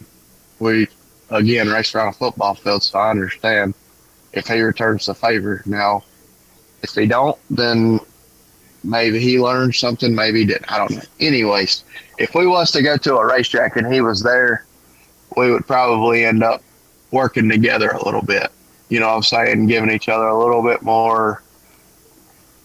we 0.61 0.87
again 1.30 1.68
race 1.68 1.94
around 1.94 2.08
a 2.08 2.12
football 2.12 2.54
field, 2.54 2.82
so 2.82 2.99
I 2.99 3.11
understand 3.11 3.75
if 4.32 4.47
he 4.47 4.61
returns 4.61 5.06
the 5.06 5.14
favor. 5.14 5.62
Now, 5.66 6.04
if 6.82 6.90
he 6.90 7.06
don't, 7.06 7.38
then 7.50 8.00
maybe 8.85 9.18
he 9.18 9.40
learned 9.40 9.75
something, 9.75 10.14
maybe 10.14 10.40
he 10.40 10.47
didn't. 10.47 10.70
I 10.70 10.78
don't 10.78 10.90
know. 10.90 11.02
Anyways, 11.20 11.85
if 12.18 12.35
we 12.35 12.47
was 12.47 12.70
to 12.73 12.82
go 12.82 12.97
to 12.97 13.16
a 13.16 13.26
racetrack 13.26 13.76
and 13.76 13.92
he 13.92 14.00
was 14.00 14.23
there, 14.23 14.64
we 15.37 15.50
would 15.50 15.66
probably 15.66 16.25
end 16.25 16.42
up 16.42 16.62
working 17.11 17.49
together 17.49 17.90
a 17.90 18.04
little 18.04 18.23
bit. 18.23 18.50
You 18.88 19.00
know 19.00 19.08
what 19.08 19.16
I'm 19.16 19.23
saying? 19.23 19.66
Giving 19.66 19.90
each 19.90 20.08
other 20.08 20.26
a 20.26 20.38
little 20.38 20.62
bit 20.62 20.82
more 20.82 21.42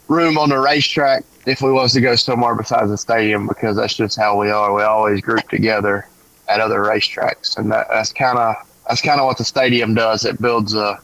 room 0.07 0.37
on 0.37 0.49
the 0.49 0.59
racetrack 0.59 1.23
if 1.45 1.61
we 1.61 1.71
was 1.71 1.93
to 1.93 2.01
go 2.01 2.15
somewhere 2.15 2.55
besides 2.55 2.89
the 2.89 2.97
stadium 2.97 3.47
because 3.47 3.75
that's 3.75 3.95
just 3.95 4.17
how 4.17 4.39
we 4.39 4.49
are. 4.49 4.73
We 4.73 4.83
always 4.83 5.21
group 5.21 5.47
together 5.49 6.07
at 6.47 6.59
other 6.59 6.79
racetracks, 6.79 7.57
and 7.57 7.71
that, 7.71 7.87
that's 7.89 8.13
kind 8.13 8.37
of 8.37 8.55
that's 8.87 9.01
kind 9.01 9.19
of 9.19 9.25
what 9.25 9.37
the 9.37 9.45
stadium 9.45 9.93
does. 9.93 10.25
It 10.25 10.41
builds 10.41 10.73
a. 10.73 10.99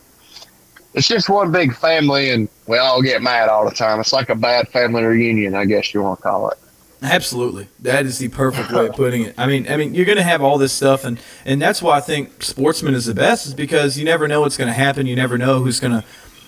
It's 0.94 1.08
just 1.08 1.30
one 1.30 1.52
big 1.52 1.76
family, 1.76 2.32
and 2.32 2.50
we 2.68 2.78
all 2.78 3.02
get 3.02 3.22
mad 3.22 3.48
all 3.48 3.64
the 3.64 3.76
time. 3.76 4.00
It's 4.00 4.12
like 4.12 4.30
a 4.30 4.36
bad 4.36 4.68
family 4.70 5.04
reunion, 5.04 5.54
I 5.54 5.66
guess 5.66 5.94
you 5.94 6.02
want 6.02 6.20
to 6.20 6.24
call 6.24 6.50
it. 6.50 6.58
Absolutely, 7.02 7.68
that 7.80 8.06
is 8.06 8.18
the 8.18 8.28
perfect 8.30 8.72
way 8.72 8.88
of 8.88 8.96
putting 8.96 9.24
it. 9.24 9.36
I 9.38 9.46
mean, 9.46 9.68
I 9.70 9.78
mean, 9.78 9.94
you're 9.94 10.06
going 10.06 10.18
to 10.18 10.24
have 10.24 10.42
all 10.42 10.58
this 10.58 10.74
stuff, 10.74 11.06
and 11.06 11.20
and 11.46 11.62
that's 11.62 11.82
why 11.82 11.98
I 11.98 12.02
think 12.02 12.44
sportsman 12.44 12.94
is 12.94 13.06
the 13.06 13.14
best, 13.14 13.46
is 13.46 13.54
because 13.54 13.98
you 13.98 14.04
never 14.04 14.28
know 14.28 14.42
what's 14.42 14.58
going 14.58 14.68
to 14.68 14.74
happen. 14.74 15.06
You 15.06 15.16
never 15.16 15.38
know 15.38 15.62
who's 15.62 15.80
going 15.80 15.94
to 15.94 16.04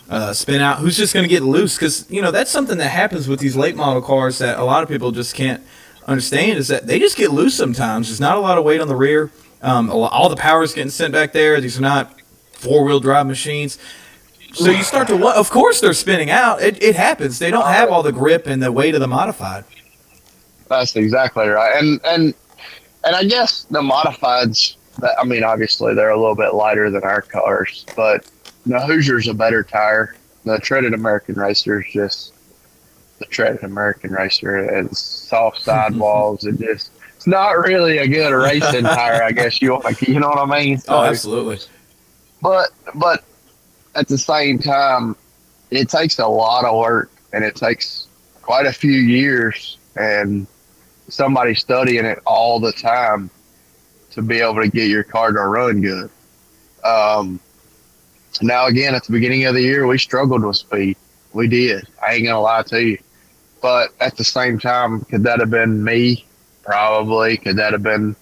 uh, 0.09 0.33
spin 0.33 0.59
out, 0.59 0.79
who's 0.79 0.97
just 0.97 1.13
going 1.13 1.23
to 1.23 1.29
get 1.29 1.43
loose. 1.43 1.77
Because 1.77 2.09
you 2.11 2.21
know 2.21 2.31
that's 2.31 2.51
something 2.51 2.77
that 2.79 2.89
happens 2.89 3.29
with 3.29 3.39
these 3.39 3.55
late 3.55 3.77
model 3.77 4.01
cars 4.01 4.39
that 4.39 4.59
a 4.59 4.63
lot 4.63 4.83
of 4.83 4.89
people 4.89 5.11
just 5.11 5.35
can't 5.35 5.63
understand 6.07 6.57
is 6.57 6.67
that 6.69 6.87
they 6.87 6.99
just 6.99 7.17
get 7.17 7.31
loose 7.31 7.55
sometimes. 7.55 8.07
There's 8.07 8.19
not 8.19 8.37
a 8.37 8.41
lot 8.41 8.57
of 8.57 8.63
weight 8.63 8.81
on 8.81 8.87
the 8.87 8.95
rear. 8.95 9.31
Um, 9.61 9.89
all 9.89 10.29
the 10.29 10.35
power 10.35 10.63
is 10.63 10.73
getting 10.73 10.89
sent 10.89 11.13
back 11.13 11.33
there. 11.33 11.61
These 11.61 11.77
are 11.77 11.81
not 11.81 12.19
four 12.53 12.83
wheel 12.83 12.99
drive 12.99 13.27
machines. 13.27 13.77
So 14.53 14.69
you 14.69 14.83
start 14.83 15.07
to, 15.07 15.27
of 15.27 15.49
course, 15.49 15.79
they're 15.79 15.93
spinning 15.93 16.29
out. 16.29 16.61
It, 16.61 16.81
it 16.83 16.95
happens. 16.95 17.39
They 17.39 17.51
don't 17.51 17.67
have 17.67 17.89
all 17.89 18.03
the 18.03 18.11
grip 18.11 18.47
and 18.47 18.61
the 18.61 18.71
weight 18.71 18.95
of 18.95 19.01
the 19.01 19.07
modified. 19.07 19.63
That's 20.67 20.95
exactly 20.95 21.47
right. 21.47 21.77
And 21.77 22.01
and 22.05 22.33
and 23.03 23.15
I 23.15 23.23
guess 23.23 23.63
the 23.63 23.81
modifieds. 23.81 24.75
I 25.19 25.23
mean, 25.23 25.43
obviously 25.43 25.95
they're 25.95 26.09
a 26.09 26.19
little 26.19 26.35
bit 26.35 26.53
lighter 26.53 26.89
than 26.89 27.03
our 27.03 27.21
cars, 27.21 27.85
but 27.95 28.29
the 28.65 28.77
Hoosier's 28.77 29.27
a 29.27 29.33
better 29.33 29.63
tire. 29.63 30.15
The 30.43 30.59
treaded 30.59 30.93
American 30.93 31.35
Racer 31.35 31.81
is 31.81 31.91
just 31.91 32.33
the 33.21 33.27
treaded 33.27 33.63
American 33.63 34.11
Racer. 34.11 34.57
It's 34.57 34.99
soft 34.99 35.61
sidewalls. 35.63 36.43
it 36.43 36.59
just 36.59 36.91
it's 37.15 37.27
not 37.27 37.51
really 37.51 37.99
a 37.99 38.07
good 38.07 38.31
racing 38.33 38.83
tire. 38.83 39.23
I 39.23 39.31
guess 39.31 39.61
you 39.61 39.79
to, 39.79 40.11
you 40.11 40.19
know 40.19 40.29
what 40.29 40.39
I 40.39 40.59
mean? 40.59 40.81
Oh, 40.87 41.03
absolutely. 41.03 41.59
but 42.41 42.69
but 42.95 43.23
at 43.95 44.07
the 44.07 44.17
same 44.17 44.57
time, 44.57 45.15
it 45.69 45.87
takes 45.87 46.17
a 46.19 46.27
lot 46.27 46.65
of 46.65 46.77
work 46.77 47.11
and 47.31 47.43
it 47.43 47.55
takes 47.55 48.07
quite 48.41 48.65
a 48.65 48.73
few 48.73 48.91
years 48.91 49.77
and 49.95 50.47
somebody 51.09 51.53
studying 51.53 52.05
it 52.05 52.19
all 52.25 52.59
the 52.59 52.71
time 52.71 53.29
to 54.11 54.21
be 54.21 54.39
able 54.39 54.61
to 54.61 54.67
get 54.67 54.89
your 54.89 55.03
car 55.03 55.31
to 55.31 55.41
run 55.41 55.79
good. 55.81 56.09
Um, 56.83 57.39
now 58.41 58.65
again, 58.65 58.95
at 58.95 59.03
the 59.03 59.11
beginning 59.11 59.45
of 59.45 59.53
the 59.53 59.61
year, 59.61 59.85
we 59.85 59.99
struggled 59.99 60.43
with 60.43 60.55
speed. 60.55 60.97
We 61.33 61.47
did. 61.47 61.87
I 62.05 62.15
ain't 62.15 62.25
gonna 62.25 62.41
lie 62.41 62.63
to 62.63 62.81
you. 62.81 62.97
But 63.61 63.91
at 63.99 64.17
the 64.17 64.23
same 64.23 64.59
time, 64.59 65.01
could 65.01 65.23
that 65.23 65.39
have 65.39 65.51
been 65.51 65.83
me? 65.83 66.25
Probably. 66.63 67.37
Could 67.37 67.57
that 67.57 67.73
have 67.73 67.83
been 67.83 68.15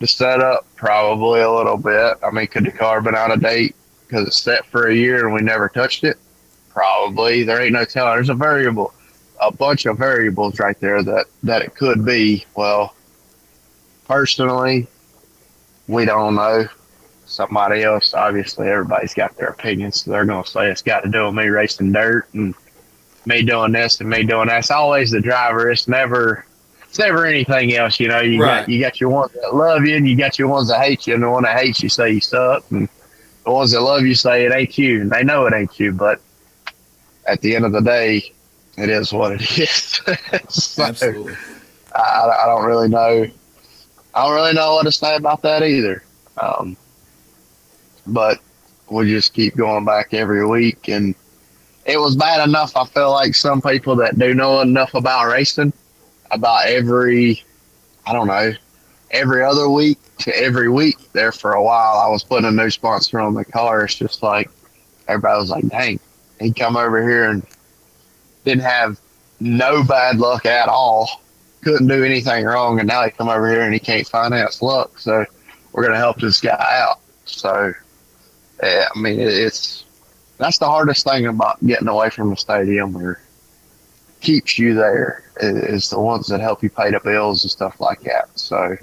the 0.00 0.06
setup? 0.06 0.66
Probably 0.76 1.40
a 1.40 1.50
little 1.50 1.76
bit. 1.76 2.16
I 2.22 2.30
mean, 2.30 2.46
could 2.46 2.64
the 2.64 2.72
car 2.72 3.00
been 3.00 3.14
out 3.14 3.30
of 3.30 3.40
date 3.40 3.76
because 4.06 4.26
it's 4.26 4.38
set 4.38 4.64
for 4.66 4.88
a 4.88 4.94
year 4.94 5.26
and 5.26 5.34
we 5.34 5.42
never 5.42 5.68
touched 5.68 6.04
it? 6.04 6.16
Probably. 6.70 7.42
There 7.42 7.60
ain't 7.60 7.72
no 7.72 7.84
telling. 7.84 8.14
There's 8.14 8.30
a 8.30 8.34
variable, 8.34 8.94
a 9.40 9.52
bunch 9.52 9.84
of 9.86 9.98
variables 9.98 10.58
right 10.58 10.78
there 10.80 11.02
that 11.02 11.26
that 11.42 11.62
it 11.62 11.74
could 11.74 12.04
be. 12.04 12.46
Well, 12.56 12.94
personally, 14.06 14.86
we 15.86 16.06
don't 16.06 16.34
know. 16.34 16.66
Somebody 17.26 17.82
else, 17.82 18.12
obviously, 18.12 18.68
everybody's 18.68 19.14
got 19.14 19.36
their 19.36 19.48
opinions. 19.48 20.02
So 20.02 20.10
they're 20.10 20.24
to 20.24 20.44
say 20.44 20.70
it's 20.70 20.82
got 20.82 21.00
to 21.00 21.10
do 21.10 21.26
with 21.26 21.34
me 21.34 21.48
racing 21.48 21.92
dirt 21.92 22.26
and 22.34 22.54
me 23.26 23.42
doing 23.42 23.72
this 23.72 24.00
and 24.00 24.08
me 24.10 24.24
doing 24.24 24.48
that. 24.48 24.58
It's 24.60 24.70
always 24.70 25.10
the 25.10 25.20
driver. 25.20 25.70
It's 25.70 25.88
never 25.88 26.44
it's 26.82 26.98
never 26.98 27.24
anything 27.24 27.74
else. 27.74 27.98
You 28.00 28.08
know, 28.08 28.20
you 28.20 28.40
Right. 28.40 28.60
got 28.60 28.68
you 28.68 28.80
got 28.80 29.00
your 29.00 29.10
ones 29.10 29.32
that 29.40 29.54
love 29.54 29.84
you, 29.86 29.96
and 29.96 30.08
you 30.08 30.16
got 30.16 30.38
your 30.38 30.48
ones 30.48 30.68
that 30.68 30.80
hate 30.80 31.06
you, 31.06 31.14
and 31.14 31.22
the 31.22 31.30
one 31.30 31.44
that 31.44 31.58
hates 31.58 31.82
you 31.82 31.88
say 31.88 32.10
you 32.12 32.20
suck, 32.20 32.64
and 32.70 32.88
the 33.44 33.50
ones 33.52 33.72
that 33.72 33.80
love 33.80 34.02
you 34.02 34.14
say 34.14 34.44
it 34.46 34.52
ain't 34.52 34.76
you, 34.78 35.00
and 35.02 35.10
they 35.10 35.22
know 35.24 35.46
it 35.46 35.54
ain't 35.54 35.78
you. 35.80 35.92
But 35.92 36.20
at 37.26 37.40
the 37.40 37.54
end 37.54 37.64
of 37.64 37.72
the 37.72 37.80
day, 37.80 38.32
it 38.76 38.90
is 38.90 39.12
what 39.12 39.32
it 39.32 39.42
is. 39.58 40.00
So, 40.48 40.82
Absolutely. 40.82 41.36
I, 41.94 42.28
I 42.42 42.46
don't 42.46 42.64
really 42.64 42.88
know. 42.88 43.26
I 44.14 44.24
don't 44.26 44.34
really 44.34 44.52
know 44.54 44.74
what 44.74 44.82
to 44.84 44.92
say 44.92 45.16
about 45.16 45.42
that 45.42 45.62
either. 45.62 46.02
Um, 46.36 46.76
but 48.06 48.40
we 48.90 49.06
just 49.08 49.32
keep 49.32 49.56
going 49.56 49.84
back 49.84 50.12
every 50.12 50.44
week, 50.46 50.88
and 50.88 51.14
it 51.84 51.98
was 51.98 52.16
bad 52.16 52.46
enough. 52.48 52.76
I 52.76 52.86
feel 52.86 53.10
like 53.10 53.34
some 53.34 53.60
people 53.60 53.96
that 53.96 54.18
do 54.18 54.34
know 54.34 54.60
enough 54.60 54.94
about 54.94 55.26
racing, 55.26 55.72
about 56.30 56.66
every, 56.66 57.42
I 58.06 58.12
don't 58.12 58.28
know, 58.28 58.52
every 59.10 59.44
other 59.44 59.68
week 59.68 59.98
to 60.18 60.36
every 60.36 60.68
week 60.68 60.96
there 61.12 61.32
for 61.32 61.52
a 61.52 61.62
while. 61.62 61.98
I 61.98 62.08
was 62.08 62.24
putting 62.24 62.46
a 62.46 62.52
new 62.52 62.70
sponsor 62.70 63.20
on 63.20 63.34
the 63.34 63.44
car. 63.44 63.84
It's 63.84 63.94
just 63.94 64.22
like 64.22 64.50
everybody 65.08 65.40
was 65.40 65.50
like, 65.50 65.68
dang, 65.68 65.98
he 66.40 66.52
come 66.52 66.76
over 66.76 67.02
here 67.02 67.30
and 67.30 67.44
didn't 68.44 68.64
have 68.64 68.98
no 69.40 69.82
bad 69.84 70.18
luck 70.18 70.46
at 70.46 70.68
all. 70.68 71.22
Couldn't 71.62 71.86
do 71.86 72.02
anything 72.02 72.44
wrong, 72.44 72.80
and 72.80 72.88
now 72.88 73.04
he 73.04 73.10
come 73.10 73.28
over 73.28 73.48
here 73.48 73.62
and 73.62 73.72
he 73.72 73.78
can't 73.78 74.06
finance 74.06 74.62
luck. 74.62 74.98
So 74.98 75.24
we're 75.72 75.84
gonna 75.84 75.96
help 75.96 76.18
this 76.18 76.40
guy 76.40 76.56
out. 76.58 77.00
So 77.24 77.72
yeah, 78.62 78.88
I 78.94 78.98
mean 78.98 79.20
it's 79.20 79.84
that's 80.42 80.58
the 80.58 80.66
hardest 80.66 81.04
thing 81.04 81.26
about 81.26 81.64
getting 81.64 81.88
away 81.88 82.10
from 82.10 82.30
the 82.30 82.36
stadium 82.36 82.96
or 82.96 83.20
keeps 84.20 84.58
you 84.58 84.74
there 84.74 85.24
is 85.40 85.90
the 85.90 85.98
ones 85.98 86.26
that 86.28 86.40
help 86.40 86.62
you 86.62 86.70
pay 86.70 86.90
the 86.90 87.00
bills 87.00 87.44
and 87.44 87.50
stuff 87.50 87.80
like 87.80 88.00
that. 88.02 88.28
So 88.38 88.76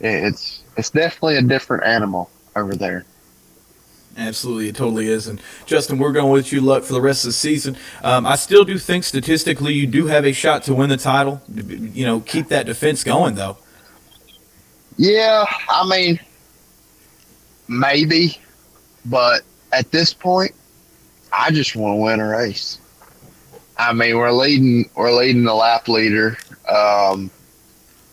it's 0.00 0.62
it's 0.76 0.90
definitely 0.90 1.36
a 1.36 1.42
different 1.42 1.84
animal 1.84 2.30
over 2.54 2.74
there. 2.74 3.04
Absolutely, 4.16 4.68
it 4.68 4.74
totally 4.74 5.06
is. 5.08 5.28
And 5.28 5.40
Justin, 5.64 5.98
we're 5.98 6.12
going 6.12 6.32
with 6.32 6.52
you 6.52 6.60
luck 6.60 6.82
for 6.82 6.92
the 6.92 7.00
rest 7.00 7.24
of 7.24 7.28
the 7.28 7.34
season. 7.34 7.76
Um, 8.02 8.26
I 8.26 8.34
still 8.34 8.64
do 8.64 8.76
think 8.76 9.04
statistically 9.04 9.74
you 9.74 9.86
do 9.86 10.06
have 10.06 10.24
a 10.24 10.32
shot 10.32 10.64
to 10.64 10.74
win 10.74 10.88
the 10.88 10.96
title. 10.96 11.40
You 11.54 12.04
know, 12.04 12.20
keep 12.20 12.48
that 12.48 12.66
defense 12.66 13.04
going 13.04 13.36
though. 13.36 13.58
Yeah, 14.96 15.44
I 15.68 15.88
mean, 15.88 16.18
maybe, 17.68 18.40
but 19.04 19.42
at 19.72 19.90
this 19.90 20.12
point, 20.14 20.52
I 21.32 21.50
just 21.50 21.76
want 21.76 21.98
to 21.98 22.02
win 22.02 22.20
a 22.20 22.28
race. 22.28 22.78
I 23.76 23.92
mean, 23.92 24.16
we're 24.16 24.32
leading. 24.32 24.90
We're 24.96 25.12
leading 25.12 25.44
the 25.44 25.54
lap 25.54 25.88
leader. 25.88 26.36
Um, 26.68 27.30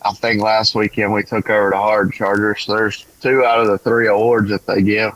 I 0.04 0.14
think 0.14 0.42
last 0.42 0.76
weekend 0.76 1.12
we 1.12 1.24
took 1.24 1.50
over 1.50 1.72
the 1.72 1.78
hard 1.78 2.14
chargers. 2.14 2.64
So 2.64 2.76
there's 2.76 3.06
two 3.22 3.44
out 3.44 3.60
of 3.60 3.68
the 3.68 3.80
three 3.80 4.08
awards 4.08 4.52
that 4.52 4.66
they 4.68 4.84
give, 4.84 5.14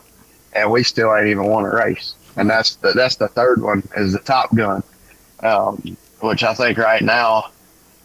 and 0.52 0.70
we 0.70 0.82
still 0.82 1.14
ain't 1.14 1.28
even 1.28 1.44
won 1.44 1.64
a 1.64 1.70
race. 1.70 2.14
And 2.36 2.50
that's 2.50 2.76
the 2.76 2.92
that's 2.92 3.16
the 3.16 3.28
third 3.28 3.62
one 3.62 3.88
is 3.96 4.12
the 4.12 4.18
Top 4.18 4.54
Gun, 4.54 4.82
um, 5.40 5.96
which 6.20 6.42
I 6.42 6.54
think 6.54 6.78
right 6.78 7.02
now 7.02 7.50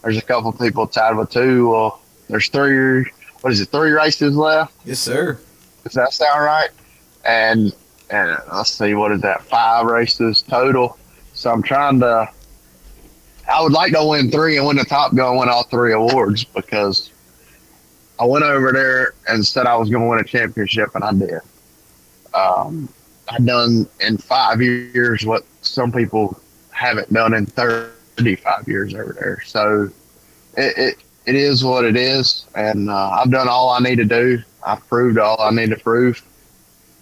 there's 0.03 0.17
a 0.17 0.21
couple 0.21 0.51
people 0.51 0.85
tied 0.85 1.17
with 1.17 1.31
two. 1.31 1.69
Well, 1.69 2.01
there's 2.29 2.49
three. 2.49 3.05
What 3.41 3.53
is 3.53 3.61
it? 3.61 3.69
Three 3.69 3.91
races 3.91 4.35
left. 4.35 4.73
Yes, 4.85 4.99
sir. 4.99 5.39
Does 5.83 5.93
that 5.93 6.13
sound 6.13 6.43
right? 6.43 6.69
And 7.23 7.73
and 8.09 8.38
let's 8.53 8.71
see, 8.71 8.93
what 8.93 9.12
is 9.12 9.21
that? 9.21 9.43
Five 9.43 9.85
races 9.85 10.41
total. 10.41 10.97
So 11.33 11.51
I'm 11.51 11.63
trying 11.63 12.00
to 12.00 12.29
I 13.47 13.62
would 13.62 13.71
like 13.71 13.93
to 13.93 14.03
win 14.03 14.31
three 14.31 14.57
and 14.57 14.65
win 14.65 14.77
the 14.77 14.85
Top 14.85 15.13
Gun, 15.13 15.38
win 15.38 15.50
all 15.50 15.63
three 15.63 15.93
awards 15.93 16.43
because 16.43 17.12
I 18.19 18.25
went 18.25 18.43
over 18.43 18.71
there 18.71 19.13
and 19.27 19.45
said 19.45 19.67
I 19.67 19.75
was 19.75 19.89
going 19.89 20.03
to 20.03 20.09
win 20.09 20.19
a 20.19 20.24
championship, 20.24 20.95
and 20.95 21.03
I 21.03 21.13
did. 21.13 21.41
Um, 22.33 22.89
I've 23.29 23.45
done 23.45 23.88
in 24.01 24.17
five 24.17 24.62
years 24.62 25.25
what 25.25 25.45
some 25.62 25.91
people 25.91 26.39
haven't 26.71 27.12
done 27.13 27.33
in 27.33 27.45
35 27.45 28.67
years 28.67 28.93
over 28.93 29.15
there. 29.19 29.41
So 29.45 29.89
it, 30.57 30.77
it, 30.77 30.97
it 31.25 31.35
is 31.35 31.63
what 31.63 31.85
it 31.85 31.95
is, 31.95 32.47
and 32.55 32.89
uh, 32.89 33.09
I've 33.09 33.31
done 33.31 33.47
all 33.47 33.69
I 33.69 33.79
need 33.79 33.97
to 33.97 34.05
do. 34.05 34.41
I've 34.65 34.85
proved 34.88 35.19
all 35.19 35.39
I 35.39 35.51
need 35.51 35.69
to 35.69 35.77
prove, 35.77 36.24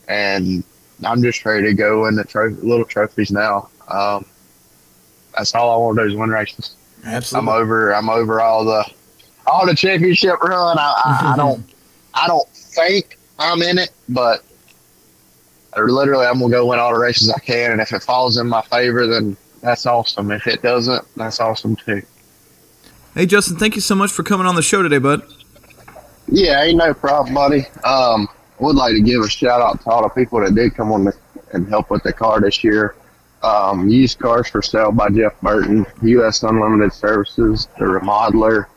and 0.10 0.64
I'm 1.06 1.22
just 1.22 1.44
ready 1.46 1.68
to 1.68 1.74
go 1.74 2.06
in 2.08 2.16
the 2.16 2.24
trophy, 2.24 2.56
little 2.62 2.86
trophies 2.86 3.32
now. 3.32 3.70
Um, 3.88 4.26
that's 5.36 5.56
all 5.56 5.72
I 5.72 5.78
want 5.78 5.98
to 5.98 6.04
do 6.04 6.10
is 6.10 6.16
win 6.16 6.30
races. 6.30 6.76
Absolutely. 7.06 7.52
I'm 7.52 7.62
over. 7.62 7.96
I'm 7.96 8.10
over 8.10 8.42
all 8.42 8.64
the 8.64 8.86
all 9.46 9.66
the 9.66 9.76
championship 9.76 10.42
run. 10.42 10.78
I, 10.78 11.02
I, 11.06 11.34
I 11.34 11.38
don't. 11.38 11.64
I 12.14 12.28
don't 12.28 12.48
think 12.50 13.18
I'm 13.40 13.62
in 13.64 13.80
it, 13.80 13.92
but 14.08 14.44
literally, 15.76 16.26
I'm 16.26 16.40
gonna 16.40 16.52
go 16.52 16.68
win 16.68 16.80
all 16.80 16.94
the 16.94 17.00
races 17.00 17.30
I 17.30 17.40
can, 17.40 17.72
and 17.72 17.82
if 17.82 17.92
it 17.92 18.04
falls 18.04 18.38
in 18.38 18.48
my 18.48 18.62
favor, 18.62 19.08
then 19.08 19.36
that's 19.62 19.86
awesome. 19.86 20.32
If 20.32 20.46
it 20.48 20.62
doesn't, 20.62 21.06
that's 21.16 21.40
awesome 21.40 21.76
too. 21.76 22.04
Hey, 23.16 23.26
Justin, 23.26 23.58
thank 23.58 23.76
you 23.76 23.82
so 23.82 23.96
much 23.96 24.12
for 24.12 24.24
coming 24.24 24.48
on 24.48 24.56
the 24.56 24.62
show 24.62 24.82
today, 24.82 24.98
bud. 24.98 25.24
Yeah, 26.28 26.64
ain't 26.64 26.78
no 26.78 26.94
problem, 26.94 27.36
buddy. 27.36 27.68
Um, 27.84 28.28
would 28.64 28.76
like 28.76 28.94
to 28.94 29.02
give 29.02 29.22
a 29.22 29.30
shout 29.30 29.62
out 29.62 29.82
to 29.82 29.90
all 29.90 30.04
the 30.04 30.10
people 30.10 30.40
that 30.40 30.56
did 30.56 30.74
come 30.76 30.92
on 30.92 31.12
and 31.54 31.68
help 31.68 31.90
with 31.90 32.04
the 32.04 32.14
car 32.14 32.40
this 32.40 32.64
year 32.64 32.96
um, 33.44 33.90
used 33.90 34.20
cars 34.20 34.48
for 34.48 34.62
sale 34.62 34.92
by 34.92 35.10
Jeff 35.10 35.40
Burton, 35.42 35.86
U.S. 36.02 36.44
Unlimited 36.44 36.94
Services, 36.94 37.68
the 37.78 37.86
Remodeler, 37.86 38.68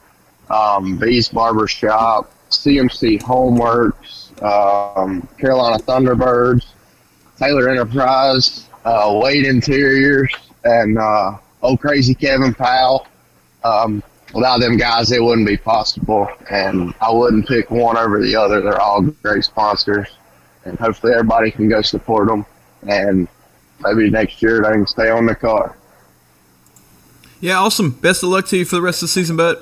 um, 0.51 0.99
B's 0.99 1.29
Barber 1.29 1.68
Shop, 1.68 2.33
CMC 2.51 3.22
Homeworks, 3.22 4.42
um, 4.42 5.27
Carolina 5.38 5.79
Thunderbirds, 5.79 6.66
Taylor 7.38 7.68
Enterprise, 7.68 8.68
uh, 8.85 9.18
Wade 9.22 9.46
Interiors, 9.46 10.33
and 10.64 10.99
uh, 10.99 11.38
Old 11.62 11.81
Crazy 11.81 12.14
Kevin 12.14 12.53
Powell. 12.55 13.07
Um, 13.62 14.03
without 14.35 14.61
them 14.61 14.77
guys, 14.77 15.12
it 15.12 15.23
wouldn't 15.23 15.47
be 15.47 15.57
possible, 15.57 16.29
and 16.51 16.95
I 17.01 17.11
wouldn't 17.11 17.47
pick 17.47 17.71
one 17.71 17.97
over 17.97 18.21
the 18.21 18.37
other. 18.37 18.61
They're 18.61 18.81
all 18.81 19.03
great 19.03 19.45
sponsors, 19.45 20.09
and 20.65 20.79
hopefully 20.79 21.12
everybody 21.12 21.51
can 21.51 21.69
go 21.69 21.83
support 21.83 22.29
them. 22.29 22.47
And 22.87 23.29
maybe 23.81 24.11
next 24.11 24.43
year 24.43 24.62
they 24.62 24.73
can 24.73 24.87
stay 24.87 25.11
on 25.11 25.27
the 25.27 25.35
car. 25.35 25.77
Yeah, 27.41 27.59
awesome. 27.59 27.91
Best 27.91 28.23
of 28.23 28.31
luck 28.31 28.47
to 28.49 28.57
you 28.57 28.65
for 28.65 28.77
the 28.77 28.83
rest 28.83 29.03
of 29.03 29.09
the 29.09 29.12
season, 29.12 29.37
bud. 29.37 29.59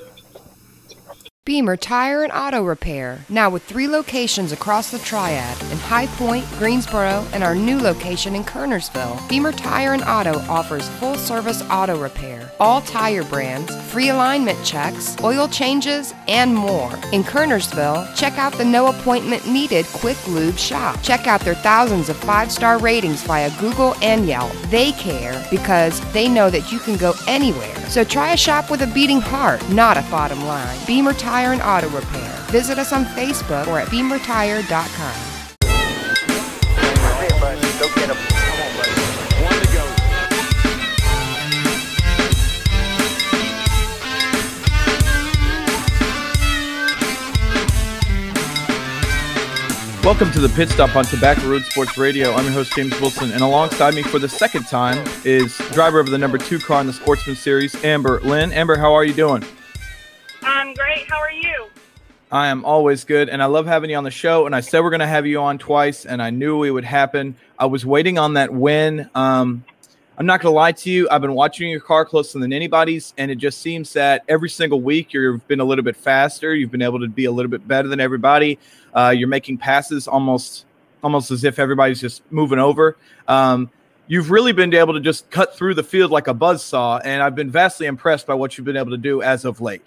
Beamer 1.46 1.76
Tire 1.76 2.22
and 2.22 2.32
Auto 2.32 2.64
Repair, 2.64 3.18
now 3.28 3.50
with 3.50 3.62
three 3.64 3.86
locations 3.86 4.50
across 4.50 4.90
the 4.90 4.98
Triad 5.00 5.60
in 5.70 5.76
High 5.76 6.06
Point, 6.06 6.46
Greensboro, 6.56 7.22
and 7.34 7.44
our 7.44 7.54
new 7.54 7.78
location 7.78 8.34
in 8.34 8.42
Kernersville. 8.44 9.28
Beamer 9.28 9.52
Tire 9.52 9.92
and 9.92 10.02
Auto 10.04 10.38
offers 10.50 10.88
full 10.88 11.16
service 11.16 11.62
auto 11.68 12.00
repair, 12.00 12.50
all 12.60 12.80
tire 12.80 13.24
brands, 13.24 13.76
free 13.92 14.08
alignment 14.08 14.56
checks, 14.64 15.18
oil 15.22 15.46
changes, 15.46 16.14
and 16.28 16.54
more. 16.54 16.90
In 17.12 17.22
Kernersville, 17.22 18.16
check 18.16 18.38
out 18.38 18.54
the 18.54 18.64
no 18.64 18.86
appointment 18.86 19.46
needed 19.46 19.84
Quick 19.88 20.16
Lube 20.26 20.56
shop. 20.56 21.02
Check 21.02 21.26
out 21.26 21.42
their 21.42 21.56
thousands 21.56 22.08
of 22.08 22.16
five 22.16 22.50
star 22.50 22.78
ratings 22.78 23.22
via 23.22 23.50
Google 23.60 23.94
and 24.00 24.24
Yelp. 24.26 24.50
They 24.70 24.92
care 24.92 25.46
because 25.50 26.00
they 26.14 26.26
know 26.26 26.48
that 26.48 26.72
you 26.72 26.78
can 26.78 26.96
go 26.96 27.12
anywhere. 27.28 27.76
So 27.90 28.02
try 28.02 28.32
a 28.32 28.36
shop 28.38 28.70
with 28.70 28.80
a 28.80 28.86
beating 28.86 29.20
heart, 29.20 29.60
not 29.68 29.98
a 29.98 30.02
bottom 30.10 30.42
line. 30.46 30.78
Beamer 30.86 31.12
Tire 31.12 31.33
Tire 31.34 31.50
and 31.50 31.62
Auto 31.62 31.88
Repair. 31.88 32.30
Visit 32.52 32.78
us 32.78 32.92
on 32.92 33.04
Facebook 33.06 33.66
or 33.66 33.80
at 33.80 33.88
beamertire.com. 33.88 35.16
Welcome 50.04 50.30
to 50.30 50.38
the 50.38 50.48
pit 50.54 50.68
stop 50.68 50.94
on 50.94 51.04
Tobacco 51.04 51.48
Road 51.48 51.64
Sports 51.64 51.98
Radio. 51.98 52.32
I'm 52.34 52.44
your 52.44 52.52
host, 52.52 52.76
James 52.76 52.92
Wilson, 53.00 53.32
and 53.32 53.42
alongside 53.42 53.94
me 53.94 54.04
for 54.04 54.20
the 54.20 54.28
second 54.28 54.68
time 54.68 55.04
is 55.24 55.58
driver 55.72 55.98
of 55.98 56.10
the 56.10 56.18
number 56.18 56.38
two 56.38 56.60
car 56.60 56.80
in 56.80 56.86
the 56.86 56.92
Sportsman 56.92 57.34
Series, 57.34 57.74
Amber 57.82 58.20
Lynn. 58.20 58.52
Amber, 58.52 58.76
how 58.76 58.94
are 58.94 59.04
you 59.04 59.14
doing? 59.14 59.42
Great. 60.76 61.08
How 61.08 61.20
are 61.20 61.30
you? 61.30 61.68
I 62.32 62.48
am 62.48 62.64
always 62.64 63.04
good, 63.04 63.28
and 63.28 63.40
I 63.40 63.46
love 63.46 63.66
having 63.66 63.90
you 63.90 63.96
on 63.96 64.02
the 64.02 64.10
show. 64.10 64.46
And 64.46 64.56
I 64.56 64.60
said 64.60 64.80
we're 64.80 64.90
going 64.90 65.00
to 65.00 65.06
have 65.06 65.24
you 65.24 65.40
on 65.40 65.56
twice, 65.58 66.04
and 66.04 66.20
I 66.20 66.30
knew 66.30 66.64
it 66.64 66.70
would 66.70 66.84
happen. 66.84 67.36
I 67.58 67.66
was 67.66 67.86
waiting 67.86 68.18
on 68.18 68.34
that 68.34 68.52
win. 68.52 69.08
Um, 69.14 69.64
I'm 70.18 70.26
not 70.26 70.40
going 70.40 70.52
to 70.52 70.56
lie 70.56 70.72
to 70.72 70.90
you. 70.90 71.08
I've 71.10 71.20
been 71.20 71.34
watching 71.34 71.70
your 71.70 71.80
car 71.80 72.04
closer 72.04 72.40
than 72.40 72.52
anybody's, 72.52 73.14
and 73.18 73.30
it 73.30 73.36
just 73.36 73.60
seems 73.60 73.92
that 73.92 74.24
every 74.28 74.48
single 74.48 74.80
week 74.80 75.12
you've 75.12 75.46
been 75.46 75.60
a 75.60 75.64
little 75.64 75.84
bit 75.84 75.96
faster. 75.96 76.54
You've 76.54 76.72
been 76.72 76.82
able 76.82 77.00
to 77.00 77.08
be 77.08 77.26
a 77.26 77.32
little 77.32 77.50
bit 77.50 77.68
better 77.68 77.86
than 77.86 78.00
everybody. 78.00 78.58
Uh, 78.92 79.14
you're 79.16 79.28
making 79.28 79.58
passes 79.58 80.08
almost, 80.08 80.66
almost 81.04 81.30
as 81.30 81.44
if 81.44 81.60
everybody's 81.60 82.00
just 82.00 82.22
moving 82.32 82.58
over. 82.58 82.96
Um, 83.28 83.70
you've 84.08 84.32
really 84.32 84.52
been 84.52 84.74
able 84.74 84.94
to 84.94 85.00
just 85.00 85.30
cut 85.30 85.56
through 85.56 85.74
the 85.74 85.84
field 85.84 86.10
like 86.10 86.26
a 86.26 86.34
buzz 86.34 86.64
saw, 86.64 86.98
and 86.98 87.22
I've 87.22 87.36
been 87.36 87.50
vastly 87.50 87.86
impressed 87.86 88.26
by 88.26 88.34
what 88.34 88.58
you've 88.58 88.64
been 88.64 88.76
able 88.76 88.90
to 88.90 88.96
do 88.96 89.22
as 89.22 89.44
of 89.44 89.60
late. 89.60 89.82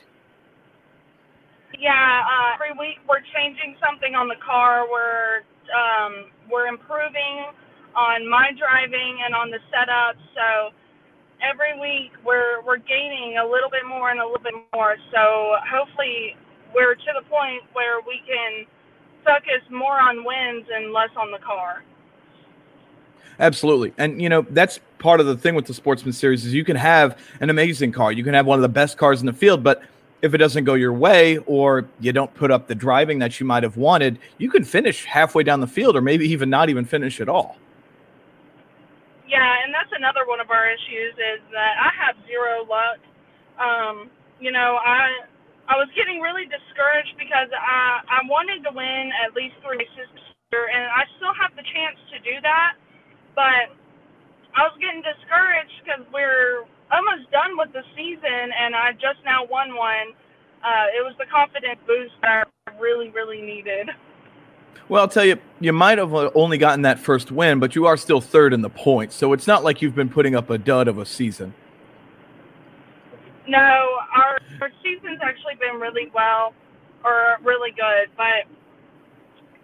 Yeah, 1.80 1.94
uh, 1.94 2.58
every 2.58 2.74
week 2.74 2.98
we're 3.08 3.22
changing 3.38 3.78
something 3.78 4.16
on 4.16 4.28
the 4.28 4.40
car. 4.42 4.90
We're 4.90 5.46
um, 5.70 6.34
we're 6.50 6.68
improving 6.68 7.54
on 7.96 8.28
my 8.28 8.50
driving 8.58 9.22
and 9.26 9.36
on 9.36 9.52
the 9.52 9.60
setup. 9.70 10.18
So 10.34 10.74
every 11.42 11.78
week 11.80 12.12
we're 12.26 12.66
we're 12.66 12.82
gaining 12.82 13.38
a 13.38 13.46
little 13.46 13.70
bit 13.70 13.86
more 13.86 14.10
and 14.10 14.20
a 14.20 14.26
little 14.26 14.42
bit 14.42 14.58
more. 14.74 14.98
So 15.14 15.56
hopefully 15.70 16.36
we're 16.74 16.96
to 16.96 17.12
the 17.14 17.26
point 17.30 17.62
where 17.74 18.02
we 18.02 18.22
can 18.26 18.66
focus 19.26 19.62
more 19.70 20.00
on 20.00 20.26
wins 20.26 20.66
and 20.74 20.94
less 20.94 21.14
on 21.18 21.32
the 21.32 21.40
car. 21.40 21.84
Absolutely. 23.40 23.94
And 23.98 24.22
you 24.22 24.30
know, 24.30 24.46
that's 24.50 24.80
part 25.00 25.20
of 25.20 25.28
the 25.28 25.38
thing 25.38 25.54
with 25.54 25.66
the 25.66 25.74
Sportsman 25.74 26.14
series 26.14 26.46
is 26.46 26.54
you 26.54 26.66
can 26.66 26.76
have 26.76 27.20
an 27.40 27.50
amazing 27.50 27.92
car. 27.92 28.12
You 28.12 28.24
can 28.24 28.34
have 28.34 28.46
one 28.46 28.58
of 28.58 28.64
the 28.64 28.70
best 28.70 28.98
cars 28.98 29.20
in 29.20 29.28
the 29.28 29.34
field, 29.34 29.64
but 29.64 29.84
if 30.22 30.34
it 30.34 30.38
doesn't 30.38 30.64
go 30.64 30.74
your 30.74 30.94
way 30.94 31.38
or 31.46 31.86
you 32.00 32.12
don't 32.12 32.34
put 32.34 32.52
up 32.52 32.68
the 32.68 32.76
driving 32.76 33.20
that 33.20 33.40
you 33.40 33.46
might 33.46 33.64
have 33.64 33.78
wanted, 33.78 34.20
you 34.38 34.50
can 34.50 34.64
finish 34.64 35.06
halfway 35.06 35.44
down 35.44 35.60
the 35.62 35.68
field 35.68 35.96
or 35.96 36.02
maybe 36.02 36.28
even 36.28 36.50
not 36.50 36.70
even 36.70 36.86
finish 36.86 37.22
at 37.22 37.30
all. 37.30 37.58
Yeah, 39.28 39.64
and 39.64 39.74
that's 39.74 39.92
another 39.96 40.26
one 40.26 40.40
of 40.40 40.50
our 40.50 40.70
issues 40.70 41.14
is 41.14 41.42
that 41.52 41.76
I 41.78 41.92
have 42.06 42.16
zero 42.26 42.66
luck. 42.66 43.00
Um, 43.60 44.10
you 44.40 44.52
know, 44.52 44.80
I 44.80 45.28
I 45.68 45.76
was 45.76 45.90
getting 45.96 46.22
really 46.22 46.46
discouraged 46.46 47.14
because 47.20 47.50
I 47.52 48.02
I 48.08 48.20
wanted 48.26 48.64
to 48.64 48.72
win 48.74 49.12
at 49.26 49.36
least 49.36 49.56
three 49.62 49.84
races 49.84 50.08
and 50.48 50.88
I 50.88 51.04
still 51.20 51.36
have 51.36 51.52
the 51.60 51.64
chance 51.76 52.00
to 52.16 52.18
do 52.24 52.40
that, 52.40 52.80
but 53.36 53.68
I 54.56 54.64
was 54.64 54.72
getting 54.80 55.04
discouraged 55.04 55.76
because 55.84 56.08
we're 56.14 56.64
almost 56.92 57.30
done 57.32 57.58
with 57.58 57.74
the 57.74 57.84
season, 57.96 58.52
and 58.60 58.76
I 58.76 58.94
just 58.94 59.20
now 59.26 59.46
won 59.46 59.76
one. 59.76 60.14
Uh, 60.64 60.88
it 60.98 61.04
was 61.04 61.14
the 61.20 61.26
confidence 61.26 61.80
boost 61.86 62.14
that 62.22 62.48
I 62.68 62.72
really, 62.80 63.10
really 63.10 63.42
needed. 63.42 63.90
Well, 64.90 65.02
I'll 65.02 65.08
tell 65.08 65.26
you, 65.26 65.38
you 65.60 65.74
might 65.74 65.98
have 65.98 66.14
only 66.14 66.58
gotten 66.58 66.84
that 66.84 67.00
first 67.00 67.32
win, 67.32 67.60
but 67.60 67.76
you 67.76 67.86
are 67.88 67.98
still 67.98 68.22
third 68.22 68.54
in 68.54 68.62
the 68.62 68.70
points. 68.70 69.16
So 69.16 69.34
it's 69.34 69.48
not 69.48 69.64
like 69.64 69.82
you've 69.82 69.96
been 69.96 70.10
putting 70.10 70.36
up 70.36 70.50
a 70.50 70.58
dud 70.58 70.88
of 70.88 70.98
a 70.98 71.06
season. 71.06 71.54
No, 73.48 73.58
our, 74.16 74.40
our 74.62 74.72
season's 74.84 75.20
actually 75.22 75.56
been 75.60 75.80
really 75.80 76.12
well, 76.14 76.54
or 77.04 77.38
really 77.44 77.72
good, 77.72 78.10
but 78.16 78.48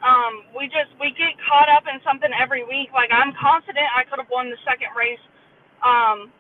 um, 0.04 0.44
we 0.58 0.68
just 0.68 0.92
we 1.00 1.12
get 1.12 1.36
caught 1.48 1.70
up 1.70 1.84
in 1.88 2.00
something 2.04 2.30
every 2.36 2.64
week. 2.64 2.92
Like 2.94 3.10
I'm 3.12 3.34
confident 3.40 3.86
I 3.96 4.04
could 4.04 4.20
have 4.20 4.30
won 4.32 4.50
the 4.50 4.60
second 4.68 4.92
race 4.96 5.24
um, 5.84 6.32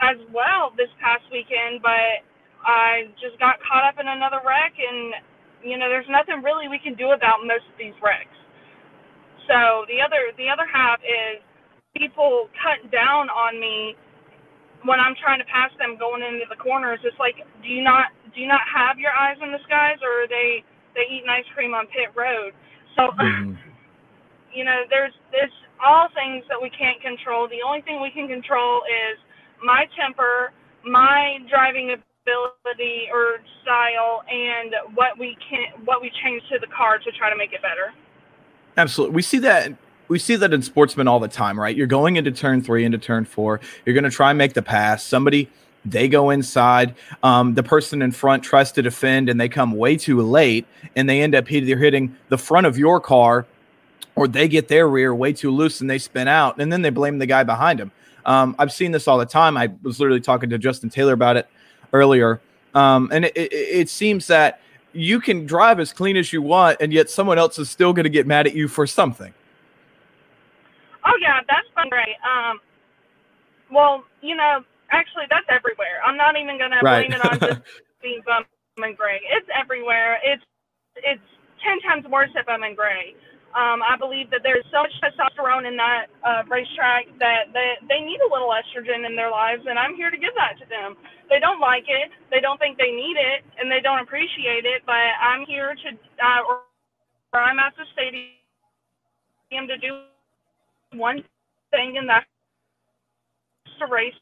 as 0.00 0.18
well 0.30 0.74
this 0.76 0.90
past 1.02 1.26
weekend, 1.30 1.82
but 1.82 2.22
I 2.64 3.10
just 3.22 3.38
got 3.38 3.58
caught 3.62 3.86
up 3.86 3.98
in 3.98 4.06
another 4.06 4.42
wreck, 4.42 4.74
and 4.78 5.14
you 5.62 5.78
know, 5.78 5.90
there's 5.90 6.08
nothing 6.10 6.42
really 6.42 6.70
we 6.70 6.78
can 6.78 6.94
do 6.94 7.10
about 7.14 7.42
most 7.42 7.66
of 7.70 7.76
these 7.78 7.94
wrecks. 8.02 8.34
So 9.50 9.88
the 9.90 9.98
other 10.02 10.34
the 10.36 10.50
other 10.50 10.66
half 10.68 11.00
is 11.02 11.42
people 11.96 12.50
cut 12.62 12.84
down 12.92 13.30
on 13.32 13.58
me 13.58 13.96
when 14.86 15.02
I'm 15.02 15.18
trying 15.18 15.42
to 15.42 15.48
pass 15.50 15.74
them 15.80 15.98
going 15.98 16.22
into 16.22 16.46
the 16.46 16.58
corners. 16.58 17.02
It's 17.02 17.18
like, 17.18 17.42
do 17.62 17.68
you 17.70 17.82
not 17.82 18.14
do 18.34 18.42
you 18.42 18.48
not 18.50 18.62
have 18.68 18.98
your 18.98 19.14
eyes 19.14 19.38
in 19.42 19.50
the 19.50 19.62
skies, 19.66 19.98
or 20.04 20.26
are 20.26 20.30
they 20.30 20.62
they 20.94 21.06
eating 21.10 21.30
ice 21.30 21.48
cream 21.54 21.74
on 21.74 21.86
pit 21.90 22.14
road? 22.14 22.54
So. 22.96 23.10
Mm-hmm. 23.18 23.66
You 24.48 24.64
know, 24.64 24.88
there's 24.88 25.12
there's 25.30 25.52
all 25.76 26.08
things 26.16 26.40
that 26.48 26.56
we 26.56 26.72
can't 26.72 26.96
control. 27.04 27.46
The 27.52 27.60
only 27.60 27.84
thing 27.84 28.00
we 28.00 28.10
can 28.10 28.26
control 28.26 28.80
is 28.88 29.20
my 29.62 29.86
temper, 29.98 30.52
my 30.84 31.38
driving 31.48 31.90
ability 31.90 33.08
or 33.12 33.38
style 33.62 34.22
and 34.30 34.74
what 34.94 35.18
we 35.18 35.36
can 35.48 35.84
what 35.84 36.00
we 36.02 36.10
change 36.22 36.42
to 36.50 36.58
the 36.58 36.66
car 36.66 36.98
to 36.98 37.10
try 37.12 37.30
to 37.30 37.36
make 37.36 37.52
it 37.52 37.62
better. 37.62 37.92
Absolutely. 38.76 39.16
We 39.16 39.22
see 39.22 39.38
that 39.38 39.72
we 40.08 40.18
see 40.18 40.36
that 40.36 40.52
in 40.52 40.62
sportsmen 40.62 41.06
all 41.06 41.20
the 41.20 41.28
time, 41.28 41.58
right? 41.60 41.76
You're 41.76 41.86
going 41.86 42.16
into 42.16 42.30
turn 42.30 42.62
three, 42.62 42.84
into 42.84 42.98
turn 42.98 43.24
four. 43.24 43.60
You're 43.84 43.94
going 43.94 44.04
to 44.04 44.10
try 44.10 44.30
and 44.30 44.38
make 44.38 44.54
the 44.54 44.62
pass. 44.62 45.04
Somebody, 45.04 45.50
they 45.84 46.08
go 46.08 46.30
inside. 46.30 46.94
Um, 47.22 47.54
the 47.54 47.62
person 47.62 48.00
in 48.00 48.12
front 48.12 48.42
tries 48.42 48.72
to 48.72 48.82
defend, 48.82 49.28
and 49.28 49.38
they 49.38 49.48
come 49.48 49.72
way 49.72 49.96
too 49.96 50.22
late, 50.22 50.66
and 50.96 51.08
they 51.08 51.20
end 51.20 51.34
up 51.34 51.50
either 51.50 51.76
hitting 51.76 52.16
the 52.30 52.38
front 52.38 52.66
of 52.66 52.78
your 52.78 53.00
car, 53.00 53.46
or 54.16 54.26
they 54.26 54.48
get 54.48 54.68
their 54.68 54.88
rear 54.88 55.14
way 55.14 55.32
too 55.32 55.50
loose, 55.50 55.80
and 55.80 55.90
they 55.90 55.98
spin 55.98 56.26
out, 56.26 56.58
and 56.58 56.72
then 56.72 56.82
they 56.82 56.90
blame 56.90 57.18
the 57.18 57.26
guy 57.26 57.44
behind 57.44 57.78
them. 57.78 57.92
Um, 58.24 58.54
I've 58.58 58.72
seen 58.72 58.92
this 58.92 59.08
all 59.08 59.18
the 59.18 59.26
time. 59.26 59.56
I 59.56 59.70
was 59.82 60.00
literally 60.00 60.20
talking 60.20 60.50
to 60.50 60.58
Justin 60.58 60.90
Taylor 60.90 61.12
about 61.12 61.36
it 61.36 61.48
earlier. 61.92 62.40
Um, 62.74 63.08
and 63.12 63.24
it, 63.24 63.36
it, 63.36 63.52
it 63.52 63.88
seems 63.88 64.26
that 64.26 64.60
you 64.92 65.20
can 65.20 65.46
drive 65.46 65.80
as 65.80 65.92
clean 65.92 66.16
as 66.16 66.32
you 66.32 66.42
want, 66.42 66.78
and 66.80 66.92
yet 66.92 67.10
someone 67.10 67.38
else 67.38 67.58
is 67.58 67.70
still 67.70 67.92
going 67.92 68.04
to 68.04 68.10
get 68.10 68.26
mad 68.26 68.46
at 68.46 68.54
you 68.54 68.68
for 68.68 68.86
something. 68.86 69.32
Oh 71.04 71.12
yeah, 71.20 71.40
that's 71.48 71.66
fun, 71.74 71.88
great. 71.88 72.16
Um, 72.24 72.60
well, 73.70 74.04
you 74.20 74.36
know, 74.36 74.64
actually, 74.90 75.24
that's 75.30 75.46
everywhere. 75.48 76.00
I'm 76.04 76.16
not 76.16 76.36
even 76.36 76.58
going 76.58 76.72
right. 76.82 77.10
to 77.10 77.18
blame 77.18 77.20
it 77.20 77.24
on 77.24 77.38
just 77.40 77.60
being 78.02 78.20
bum 78.26 78.44
and 78.78 78.96
gray. 78.96 79.20
It's 79.30 79.48
everywhere. 79.54 80.18
It's 80.24 80.42
it's 80.96 81.22
ten 81.64 81.80
times 81.80 82.06
worse 82.10 82.30
if 82.34 82.48
I'm 82.48 82.62
in 82.62 82.74
gray. 82.74 83.14
Um, 83.56 83.80
I 83.80 83.96
believe 83.96 84.28
that 84.30 84.44
there's 84.44 84.64
so 84.68 84.84
much 84.84 84.92
testosterone 85.00 85.66
in 85.66 85.76
that 85.80 86.12
uh, 86.20 86.42
racetrack 86.48 87.08
that 87.18 87.48
they, 87.56 87.80
they 87.88 88.00
need 88.04 88.20
a 88.20 88.28
little 88.28 88.52
estrogen 88.52 89.08
in 89.08 89.16
their 89.16 89.30
lives, 89.30 89.64
and 89.64 89.78
I'm 89.78 89.96
here 89.96 90.10
to 90.10 90.20
give 90.20 90.36
that 90.36 90.60
to 90.60 90.68
them. 90.68 90.96
They 91.32 91.40
don't 91.40 91.58
like 91.58 91.88
it, 91.88 92.12
they 92.30 92.40
don't 92.40 92.60
think 92.60 92.76
they 92.76 92.92
need 92.92 93.16
it, 93.16 93.44
and 93.56 93.72
they 93.72 93.80
don't 93.80 94.00
appreciate 94.00 94.68
it, 94.68 94.84
but 94.84 95.00
I'm 95.16 95.48
here 95.48 95.74
to, 95.74 95.88
uh, 96.20 96.42
or, 96.44 96.60
I'm 97.40 97.58
at 97.58 97.72
the 97.76 97.84
stadium 97.92 99.66
to 99.68 99.76
do 99.80 100.04
one 100.92 101.24
thing, 101.70 101.96
and 101.96 102.08
that's 102.08 102.26
to 103.78 103.86
race 103.86 104.14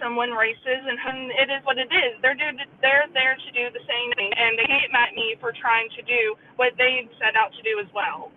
win 0.00 0.30
races, 0.30 0.58
and 0.66 1.30
it 1.30 1.50
is 1.50 1.64
what 1.64 1.78
it 1.78 1.88
is. 1.92 2.20
They're 2.20 2.34
do, 2.34 2.44
they're 2.82 3.04
there 3.12 3.36
to 3.36 3.52
do 3.52 3.70
the 3.72 3.80
same 3.86 4.12
thing, 4.16 4.32
and 4.36 4.58
they 4.58 4.64
can't 4.64 4.92
at 4.92 5.14
me 5.14 5.36
for 5.40 5.52
trying 5.52 5.88
to 5.90 6.02
do 6.02 6.34
what 6.56 6.72
they 6.76 7.08
set 7.18 7.36
out 7.36 7.52
to 7.52 7.62
do 7.62 7.78
as 7.80 7.86
well. 7.94 8.32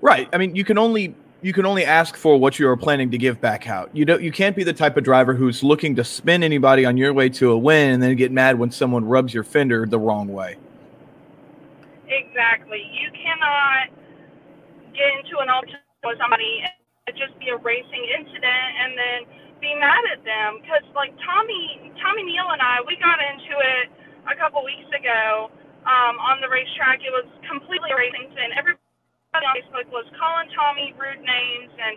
Right. 0.00 0.28
I 0.32 0.38
mean, 0.38 0.54
you 0.54 0.64
can 0.64 0.78
only 0.78 1.14
you 1.40 1.52
can 1.52 1.64
only 1.66 1.84
ask 1.84 2.16
for 2.16 2.36
what 2.36 2.58
you 2.58 2.68
are 2.68 2.76
planning 2.76 3.10
to 3.12 3.18
give 3.18 3.40
back 3.40 3.66
out. 3.66 3.90
You 3.94 4.04
don't 4.04 4.22
you 4.22 4.30
can't 4.30 4.54
be 4.54 4.62
the 4.62 4.72
type 4.72 4.96
of 4.96 5.04
driver 5.04 5.34
who's 5.34 5.62
looking 5.62 5.96
to 5.96 6.04
spin 6.04 6.42
anybody 6.42 6.84
on 6.84 6.96
your 6.96 7.12
way 7.12 7.28
to 7.30 7.50
a 7.50 7.58
win 7.58 7.94
and 7.94 8.02
then 8.02 8.14
get 8.16 8.30
mad 8.30 8.58
when 8.58 8.70
someone 8.70 9.04
rubs 9.04 9.32
your 9.32 9.44
fender 9.44 9.86
the 9.86 9.98
wrong 9.98 10.28
way. 10.28 10.56
Exactly. 12.08 12.82
You 12.92 13.10
cannot 13.12 13.88
get 14.92 15.08
into 15.18 15.38
an 15.38 15.48
altercation 15.48 15.80
with 16.04 16.18
somebody 16.18 16.62
and 16.62 17.16
just 17.16 17.38
be 17.38 17.48
a 17.48 17.56
racing 17.56 18.06
incident 18.18 18.44
and 18.82 18.98
then 18.98 19.38
be 19.60 19.74
mad 19.76 20.02
at 20.14 20.22
them 20.24 20.62
because 20.62 20.84
like 20.96 21.12
Tommy 21.24 21.92
Tommy 22.02 22.24
Neal 22.26 22.48
and 22.54 22.62
I 22.62 22.82
we 22.86 22.96
got 23.00 23.18
into 23.22 23.54
it 23.58 23.86
a 24.30 24.34
couple 24.38 24.62
weeks 24.66 24.88
ago 24.94 25.50
um, 25.86 26.16
on 26.20 26.40
the 26.42 26.50
racetrack. 26.50 27.02
It 27.04 27.12
was 27.14 27.26
completely 27.46 27.92
racing 27.94 28.30
and 28.34 28.52
everybody 28.56 28.80
on 29.34 29.42
Facebook 29.56 29.88
was 29.92 30.06
calling 30.18 30.48
Tommy 30.56 30.94
rude 30.96 31.22
names 31.22 31.72
and 31.76 31.94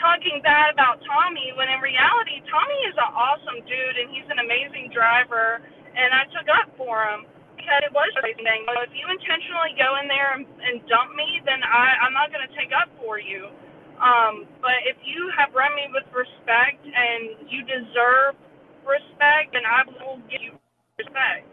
talking 0.00 0.40
bad 0.46 0.72
about 0.74 1.02
Tommy 1.04 1.52
when 1.58 1.68
in 1.68 1.80
reality 1.82 2.40
Tommy 2.48 2.80
is 2.88 2.96
an 2.98 3.10
awesome 3.12 3.60
dude 3.66 3.96
and 4.00 4.08
he's 4.14 4.28
an 4.32 4.40
amazing 4.42 4.90
driver 4.94 5.60
and 5.96 6.10
I 6.14 6.24
took 6.32 6.48
up 6.50 6.70
for 6.80 7.04
him 7.10 7.26
because 7.58 7.82
it 7.86 7.92
was 7.94 8.10
racing. 8.22 8.64
So 8.68 8.74
if 8.86 8.92
you 8.96 9.06
intentionally 9.10 9.74
go 9.76 9.98
in 10.00 10.06
there 10.08 10.36
and, 10.38 10.44
and 10.64 10.80
dump 10.88 11.14
me, 11.16 11.42
then 11.46 11.60
I, 11.64 12.00
I'm 12.06 12.14
not 12.14 12.30
going 12.32 12.44
to 12.46 12.52
take 12.56 12.72
up 12.76 12.88
for 13.00 13.18
you. 13.20 13.50
Um, 14.00 14.46
but 14.62 14.72
if 14.86 14.96
you 15.04 15.30
have 15.36 15.54
run 15.54 15.74
me 15.76 15.82
with 15.92 16.04
respect 16.14 16.84
and 16.86 17.50
you 17.50 17.62
deserve 17.64 18.34
respect, 18.86 19.52
then 19.52 19.62
I 19.66 19.82
will 19.86 20.18
give 20.30 20.40
you 20.40 20.52
respect. 20.98 21.46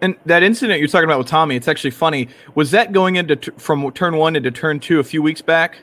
And 0.00 0.16
that 0.26 0.42
incident 0.42 0.80
you're 0.80 0.88
talking 0.88 1.04
about 1.04 1.18
with 1.18 1.28
Tommy, 1.28 1.54
it's 1.54 1.68
actually 1.68 1.90
funny. 1.92 2.28
Was 2.54 2.70
that 2.72 2.92
going 2.92 3.16
into 3.16 3.36
t- 3.36 3.52
from 3.58 3.88
turn 3.92 4.16
one 4.16 4.36
into 4.36 4.50
turn 4.50 4.80
two 4.80 4.98
a 5.00 5.04
few 5.04 5.22
weeks 5.22 5.42
back? 5.42 5.78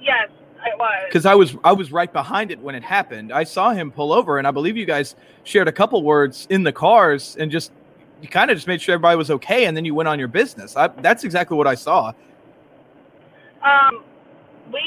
Yes, 0.00 0.28
it 0.66 0.78
was. 0.78 1.04
Because 1.06 1.26
I 1.26 1.34
was 1.34 1.56
I 1.62 1.72
was 1.72 1.92
right 1.92 2.12
behind 2.12 2.50
it 2.50 2.58
when 2.58 2.74
it 2.74 2.82
happened. 2.82 3.32
I 3.32 3.44
saw 3.44 3.72
him 3.72 3.92
pull 3.92 4.12
over, 4.12 4.38
and 4.38 4.46
I 4.46 4.50
believe 4.50 4.76
you 4.76 4.86
guys 4.86 5.14
shared 5.44 5.68
a 5.68 5.72
couple 5.72 6.02
words 6.02 6.46
in 6.50 6.62
the 6.62 6.72
cars, 6.72 7.36
and 7.38 7.50
just 7.50 7.70
you 8.20 8.28
kind 8.28 8.50
of 8.50 8.56
just 8.56 8.66
made 8.66 8.82
sure 8.82 8.94
everybody 8.94 9.16
was 9.16 9.30
okay, 9.30 9.66
and 9.66 9.76
then 9.76 9.84
you 9.84 9.94
went 9.94 10.08
on 10.08 10.18
your 10.18 10.28
business. 10.28 10.76
I, 10.76 10.88
that's 10.88 11.22
exactly 11.22 11.56
what 11.56 11.66
I 11.66 11.74
saw. 11.74 12.12
Um, 13.64 14.04
we 14.70 14.84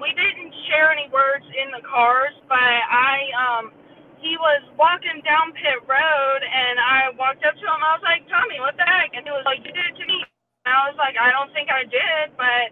we 0.00 0.10
didn't 0.14 0.54
share 0.70 0.94
any 0.94 1.10
words 1.12 1.44
in 1.52 1.74
the 1.74 1.82
cars, 1.84 2.34
but 2.48 2.58
I 2.60 3.16
um 3.36 3.64
he 4.22 4.38
was 4.38 4.62
walking 4.78 5.20
down 5.26 5.52
pit 5.58 5.82
road 5.86 6.40
and 6.42 6.76
I 6.78 7.10
walked 7.18 7.42
up 7.44 7.54
to 7.58 7.66
him. 7.66 7.80
I 7.82 7.98
was 7.98 8.04
like, 8.06 8.22
Tommy, 8.30 8.58
what 8.62 8.78
the 8.78 8.86
heck? 8.86 9.12
And 9.18 9.26
he 9.26 9.32
was 9.34 9.44
like, 9.46 9.60
You 9.66 9.72
did 9.74 9.84
it 9.84 9.96
to 9.98 10.06
me. 10.06 10.22
And 10.66 10.72
I 10.76 10.90
was 10.90 10.98
like, 11.00 11.16
I 11.18 11.32
don't 11.34 11.50
think 11.56 11.72
I 11.72 11.88
did, 11.88 12.36
but 12.38 12.66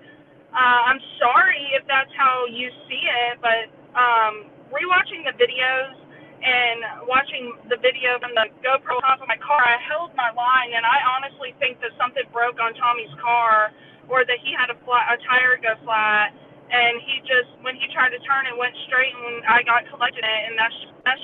uh, 0.55 0.81
I'm 0.93 1.01
sorry 1.19 1.75
if 1.75 1.87
that's 1.89 2.13
how 2.15 2.47
you 2.47 2.69
see 2.87 3.03
it. 3.03 3.41
But 3.43 3.73
um, 3.97 4.53
rewatching 4.71 5.25
the 5.27 5.35
videos 5.41 5.97
and 6.39 7.09
watching 7.09 7.57
the 7.73 7.81
video 7.83 8.21
from 8.23 8.37
the 8.39 8.47
GoPro 8.63 9.01
top 9.03 9.25
of 9.25 9.29
my 9.29 9.41
car, 9.43 9.59
I 9.59 9.81
held 9.89 10.15
my 10.15 10.31
line, 10.37 10.77
and 10.77 10.87
I 10.87 11.01
honestly 11.19 11.57
think 11.59 11.81
that 11.83 11.97
something 11.99 12.25
broke 12.31 12.61
on 12.63 12.77
Tommy's 12.79 13.13
car 13.19 13.73
or 14.11 14.27
that 14.27 14.41
he 14.43 14.53
had 14.53 14.69
a 14.75 14.79
flat, 14.85 15.09
a 15.15 15.17
tire 15.25 15.57
go 15.63 15.79
flat, 15.87 16.35
and 16.71 17.01
he 17.07 17.23
just 17.25 17.51
when 17.65 17.79
he 17.79 17.87
tried 17.95 18.13
to 18.13 18.21
turn 18.27 18.47
it 18.51 18.57
went 18.59 18.75
straight, 18.91 19.15
and 19.15 19.47
I 19.49 19.63
got 19.65 19.87
collected 19.89 20.27
it, 20.27 20.43
and 20.51 20.55
that's 20.59 20.79
that's 21.07 21.23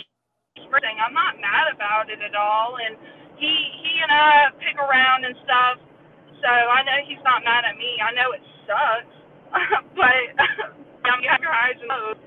thing. 0.82 0.98
I'm 1.02 1.14
not 1.14 1.36
mad 1.42 1.74
about 1.74 2.08
it 2.10 2.20
at 2.22 2.34
all, 2.38 2.78
and 2.80 2.96
he 3.38 3.50
he 3.82 3.92
and 4.02 4.12
I 4.12 4.50
pick 4.62 4.78
around 4.80 5.26
and 5.26 5.36
stuff 5.44 5.76
So 6.42 6.48
I 6.50 6.82
know 6.84 6.98
he's 7.08 7.22
not 7.24 7.44
mad 7.44 7.64
at 7.66 7.76
me. 7.78 7.98
I 8.02 8.12
know 8.14 8.30
it 8.36 8.44
sucks, 8.68 9.14
but 9.98 10.24
you 11.22 11.28
have 11.30 11.42
your 11.42 11.54
highs 11.54 11.80
and 11.80 11.90
lows. 11.90 12.20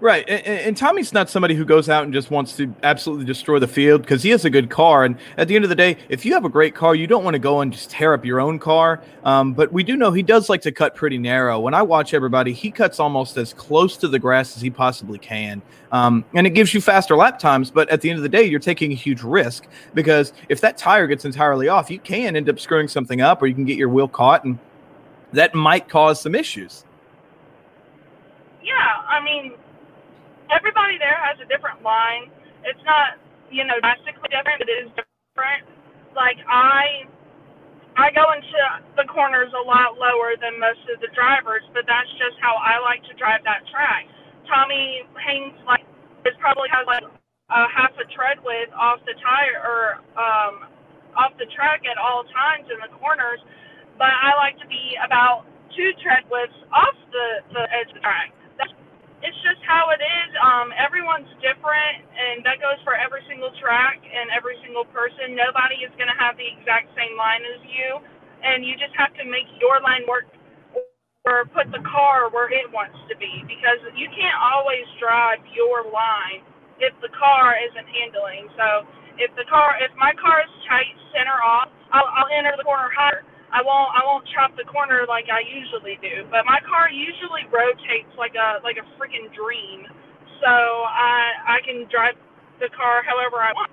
Right, 0.00 0.28
and, 0.28 0.46
and, 0.46 0.76
Tommy's 0.76 1.12
not 1.12 1.30
somebody 1.30 1.54
who 1.54 1.64
goes 1.64 1.88
out 1.88 2.04
and 2.04 2.12
just 2.12 2.30
wants 2.30 2.56
to 2.56 2.74
absolutely 2.82 3.24
destroy 3.24 3.58
the 3.58 3.68
field 3.68 4.02
because 4.02 4.22
he 4.22 4.30
has 4.30 4.44
a 4.44 4.50
good 4.50 4.68
car. 4.68 5.04
And 5.04 5.16
at 5.36 5.48
the 5.48 5.54
end 5.54 5.64
of 5.64 5.68
the 5.68 5.76
day, 5.76 5.96
if 6.08 6.26
you 6.26 6.34
have 6.34 6.44
a 6.44 6.48
great 6.48 6.74
car, 6.74 6.94
you 6.94 7.06
don't 7.06 7.24
want 7.24 7.34
to 7.34 7.38
go 7.38 7.60
and 7.60 7.72
just 7.72 7.90
tear 7.90 8.12
up 8.12 8.24
your 8.24 8.40
own 8.40 8.58
car. 8.58 9.00
Um, 9.24 9.54
but 9.54 9.72
we 9.72 9.84
do 9.84 9.96
know 9.96 10.10
he 10.10 10.22
does 10.22 10.48
like 10.48 10.62
to 10.62 10.72
cut 10.72 10.94
pretty 10.94 11.16
narrow. 11.16 11.60
When 11.60 11.74
I 11.74 11.82
watch 11.82 12.12
everybody, 12.12 12.52
he 12.52 12.70
cuts 12.70 13.00
almost 13.00 13.36
as 13.36 13.54
close 13.54 13.96
to 13.98 14.08
the 14.08 14.18
grass 14.18 14.56
as 14.56 14.62
he 14.62 14.68
possibly 14.68 15.18
can, 15.18 15.62
um, 15.92 16.24
and 16.34 16.46
it 16.46 16.50
gives 16.50 16.74
you 16.74 16.80
faster 16.80 17.16
lap 17.16 17.38
times. 17.38 17.70
But 17.70 17.88
at 17.88 18.00
the 18.00 18.10
end 18.10 18.18
of 18.18 18.24
the 18.24 18.28
day, 18.28 18.44
you're 18.44 18.60
taking 18.60 18.92
a 18.92 18.96
huge 18.96 19.22
risk 19.22 19.66
because 19.94 20.32
if 20.48 20.60
that 20.60 20.76
tire 20.76 21.06
gets 21.06 21.24
entirely 21.24 21.68
off, 21.68 21.90
you 21.90 21.98
can 22.00 22.36
end 22.36 22.48
up 22.48 22.60
screwing 22.60 22.88
something 22.88 23.20
up, 23.20 23.40
or 23.40 23.46
you 23.46 23.54
can 23.54 23.64
get 23.64 23.78
your 23.78 23.88
wheel 23.88 24.08
caught, 24.08 24.44
and 24.44 24.58
that 25.32 25.54
might 25.54 25.88
cause 25.88 26.20
some 26.20 26.34
issues. 26.34 26.84
Yeah, 28.62 29.02
I 29.08 29.22
mean, 29.22 29.52
everybody 30.54 30.96
there 31.02 31.18
has 31.18 31.34
a 31.42 31.46
different 31.50 31.82
line. 31.82 32.30
It's 32.62 32.80
not, 32.86 33.18
you 33.50 33.66
know, 33.66 33.76
drastically 33.82 34.30
different. 34.30 34.62
But 34.62 34.70
it 34.70 34.78
is 34.86 34.90
different. 34.94 35.66
Like 36.14 36.38
I, 36.46 37.10
I 37.98 38.14
go 38.14 38.22
into 38.30 38.58
the 38.94 39.06
corners 39.10 39.50
a 39.50 39.64
lot 39.66 39.98
lower 39.98 40.38
than 40.38 40.62
most 40.62 40.86
of 40.94 41.02
the 41.02 41.10
drivers, 41.10 41.66
but 41.74 41.82
that's 41.90 42.08
just 42.22 42.38
how 42.38 42.54
I 42.54 42.78
like 42.78 43.02
to 43.10 43.14
drive 43.18 43.42
that 43.42 43.66
track. 43.74 44.06
Tommy 44.46 45.02
hangs 45.18 45.58
like 45.66 45.82
it 46.22 46.38
probably 46.38 46.70
has 46.70 46.86
like 46.86 47.02
a 47.50 47.62
half 47.68 47.92
a 47.98 48.06
tread 48.14 48.38
width 48.46 48.72
off 48.72 49.02
the 49.04 49.12
tire 49.20 49.58
or 49.60 49.80
um, 50.16 50.70
off 51.18 51.34
the 51.36 51.50
track 51.52 51.82
at 51.84 51.98
all 51.98 52.24
times 52.30 52.70
in 52.70 52.78
the 52.80 52.92
corners, 52.96 53.42
but 53.98 54.08
I 54.08 54.32
like 54.40 54.56
to 54.62 54.68
be 54.70 54.96
about 55.04 55.44
two 55.76 55.90
tread 56.00 56.24
widths 56.30 56.56
off 56.72 56.96
the, 57.12 57.44
the 57.52 57.64
edge 57.74 57.90
of 57.92 58.00
the 58.00 58.04
track 58.04 58.32
it's 59.24 59.40
just 59.42 59.60
how 59.64 59.90
it 59.96 60.02
is. 60.04 60.30
Um, 60.44 60.70
everyone's 60.76 61.30
different, 61.40 62.04
and 62.12 62.44
that 62.46 62.60
goes 62.60 62.78
for 62.84 62.94
every 62.94 63.24
single 63.26 63.50
track 63.58 63.98
and 64.04 64.28
every 64.36 64.60
single 64.62 64.84
person. 64.92 65.34
Nobody 65.34 65.82
is 65.82 65.92
going 65.96 66.12
to 66.12 66.18
have 66.20 66.36
the 66.36 66.46
exact 66.46 66.92
same 66.94 67.16
line 67.16 67.42
as 67.42 67.60
you, 67.66 68.04
and 68.44 68.62
you 68.62 68.76
just 68.76 68.94
have 69.00 69.16
to 69.18 69.24
make 69.26 69.48
your 69.58 69.80
line 69.82 70.04
work 70.06 70.28
or 71.26 71.44
put 71.56 71.68
the 71.72 71.82
car 71.88 72.30
where 72.30 72.48
it 72.52 72.68
wants 72.72 72.96
to 73.10 73.16
be 73.18 73.44
because 73.48 73.80
you 73.98 74.08
can't 74.14 74.38
always 74.40 74.86
drive 75.00 75.40
your 75.56 75.84
line 75.90 76.44
if 76.80 76.94
the 77.02 77.10
car 77.16 77.56
isn't 77.58 77.88
handling. 77.90 78.48
So 78.56 78.86
if 79.18 79.32
the 79.36 79.44
car, 79.50 79.76
if 79.82 79.90
my 79.98 80.14
car 80.20 80.44
is 80.44 80.52
tight 80.70 80.92
center 81.12 81.36
off, 81.42 81.68
I'll, 81.92 82.08
I'll 82.08 82.30
enter 82.32 82.54
the 82.56 82.64
corner 82.64 82.88
higher 82.94 83.24
I 83.54 83.62
won't 83.62 83.90
I 83.94 84.02
won't 84.02 84.26
chop 84.34 84.56
the 84.58 84.66
corner 84.66 85.06
like 85.08 85.30
I 85.30 85.46
usually 85.46 85.94
do. 86.02 86.26
But 86.30 86.42
my 86.44 86.58
car 86.66 86.90
usually 86.90 87.46
rotates 87.54 88.10
like 88.18 88.34
a 88.34 88.58
like 88.66 88.76
a 88.82 88.86
freaking 88.98 89.30
dream. 89.30 89.86
So 90.42 90.50
I 90.50 91.38
I 91.46 91.58
can 91.64 91.86
drive 91.86 92.18
the 92.58 92.68
car 92.74 93.06
however 93.06 93.38
I 93.38 93.54
want. 93.54 93.70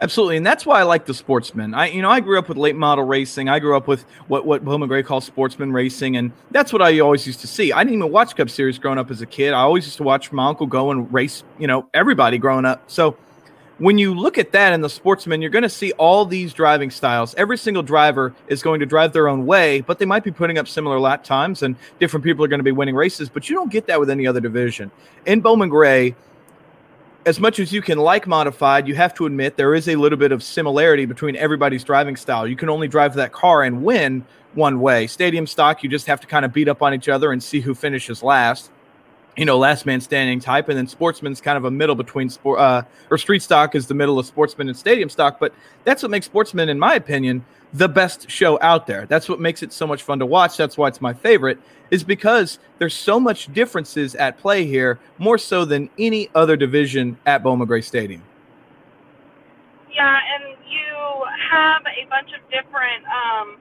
Absolutely, 0.00 0.36
and 0.36 0.46
that's 0.46 0.66
why 0.66 0.80
I 0.80 0.82
like 0.82 1.06
the 1.06 1.14
sportsman. 1.14 1.74
I, 1.74 1.86
you 1.86 2.02
know, 2.02 2.10
I 2.10 2.18
grew 2.18 2.36
up 2.36 2.48
with 2.48 2.58
late 2.58 2.74
model 2.74 3.04
racing. 3.04 3.48
I 3.48 3.60
grew 3.60 3.76
up 3.76 3.86
with 3.86 4.02
what 4.26 4.46
what 4.46 4.64
Bowman 4.64 4.88
Gray 4.88 5.02
calls 5.02 5.24
sportsman 5.24 5.72
racing, 5.72 6.16
and 6.16 6.32
that's 6.50 6.72
what 6.72 6.80
I 6.82 7.00
always 7.00 7.26
used 7.26 7.40
to 7.40 7.46
see. 7.46 7.72
I 7.72 7.84
didn't 7.84 7.98
even 7.98 8.12
watch 8.12 8.34
Cup 8.36 8.50
Series 8.50 8.78
growing 8.78 8.98
up 8.98 9.10
as 9.10 9.20
a 9.20 9.26
kid. 9.26 9.52
I 9.52 9.60
always 9.60 9.84
used 9.84 9.98
to 9.98 10.02
watch 10.02 10.32
my 10.32 10.48
uncle 10.48 10.66
go 10.66 10.90
and 10.90 11.12
race. 11.12 11.44
You 11.58 11.66
know, 11.66 11.88
everybody 11.92 12.38
growing 12.38 12.64
up. 12.64 12.82
So 12.88 13.16
when 13.82 13.98
you 13.98 14.14
look 14.14 14.38
at 14.38 14.52
that 14.52 14.72
in 14.72 14.80
the 14.80 14.88
sportsman, 14.88 15.42
you're 15.42 15.50
going 15.50 15.62
to 15.62 15.68
see 15.68 15.90
all 15.94 16.24
these 16.24 16.54
driving 16.54 16.88
styles. 16.88 17.34
Every 17.34 17.58
single 17.58 17.82
driver 17.82 18.32
is 18.46 18.62
going 18.62 18.78
to 18.78 18.86
drive 18.86 19.12
their 19.12 19.26
own 19.26 19.44
way, 19.44 19.80
but 19.80 19.98
they 19.98 20.04
might 20.04 20.22
be 20.22 20.30
putting 20.30 20.56
up 20.56 20.68
similar 20.68 21.00
lap 21.00 21.24
times, 21.24 21.64
and 21.64 21.74
different 21.98 22.22
people 22.22 22.44
are 22.44 22.48
going 22.48 22.60
to 22.60 22.64
be 22.64 22.70
winning 22.70 22.94
races. 22.94 23.28
But 23.28 23.50
you 23.50 23.56
don't 23.56 23.72
get 23.72 23.88
that 23.88 23.98
with 23.98 24.08
any 24.08 24.24
other 24.24 24.38
division. 24.38 24.92
In 25.26 25.40
Bowman 25.40 25.68
Gray, 25.68 26.14
as 27.26 27.40
much 27.40 27.58
as 27.58 27.72
you 27.72 27.82
can 27.82 27.98
like 27.98 28.28
modified, 28.28 28.86
you 28.86 28.94
have 28.94 29.14
to 29.14 29.26
admit 29.26 29.56
there 29.56 29.74
is 29.74 29.88
a 29.88 29.96
little 29.96 30.18
bit 30.18 30.30
of 30.30 30.44
similarity 30.44 31.04
between 31.04 31.34
everybody's 31.34 31.82
driving 31.82 32.14
style. 32.14 32.46
You 32.46 32.54
can 32.54 32.68
only 32.68 32.86
drive 32.86 33.14
that 33.14 33.32
car 33.32 33.64
and 33.64 33.82
win 33.82 34.24
one 34.54 34.80
way. 34.80 35.08
Stadium 35.08 35.44
stock, 35.44 35.82
you 35.82 35.90
just 35.90 36.06
have 36.06 36.20
to 36.20 36.28
kind 36.28 36.44
of 36.44 36.52
beat 36.52 36.68
up 36.68 36.82
on 36.82 36.94
each 36.94 37.08
other 37.08 37.32
and 37.32 37.42
see 37.42 37.58
who 37.58 37.74
finishes 37.74 38.22
last 38.22 38.70
you 39.36 39.44
know, 39.44 39.56
last 39.56 39.86
man 39.86 40.00
standing 40.00 40.40
type, 40.40 40.68
and 40.68 40.76
then 40.76 40.86
sportsman's 40.86 41.40
kind 41.40 41.56
of 41.56 41.64
a 41.64 41.70
middle 41.70 41.94
between 41.94 42.28
sport 42.28 42.60
uh, 42.60 42.82
or 43.10 43.16
street 43.16 43.42
stock 43.42 43.74
is 43.74 43.86
the 43.86 43.94
middle 43.94 44.18
of 44.18 44.26
sportsman 44.26 44.68
and 44.68 44.76
stadium 44.76 45.08
stock. 45.08 45.40
But 45.40 45.54
that's 45.84 46.02
what 46.02 46.10
makes 46.10 46.26
sportsman, 46.26 46.68
in 46.68 46.78
my 46.78 46.94
opinion, 46.94 47.44
the 47.72 47.88
best 47.88 48.30
show 48.30 48.58
out 48.60 48.86
there. 48.86 49.06
That's 49.06 49.28
what 49.28 49.40
makes 49.40 49.62
it 49.62 49.72
so 49.72 49.86
much 49.86 50.02
fun 50.02 50.18
to 50.18 50.26
watch. 50.26 50.58
That's 50.58 50.76
why 50.76 50.88
it's 50.88 51.00
my 51.00 51.14
favorite, 51.14 51.58
is 51.90 52.04
because 52.04 52.58
there's 52.78 52.94
so 52.94 53.18
much 53.18 53.50
differences 53.54 54.14
at 54.16 54.38
play 54.38 54.66
here, 54.66 54.98
more 55.16 55.38
so 55.38 55.64
than 55.64 55.88
any 55.98 56.28
other 56.34 56.56
division 56.56 57.16
at 57.24 57.42
Bowman 57.42 57.66
Gray 57.66 57.80
Stadium. 57.80 58.22
Yeah, 59.94 60.18
and 60.34 60.56
you 60.68 61.24
have 61.50 61.82
a 61.86 62.06
bunch 62.10 62.28
of 62.32 62.40
different. 62.50 63.04
Um 63.06 63.56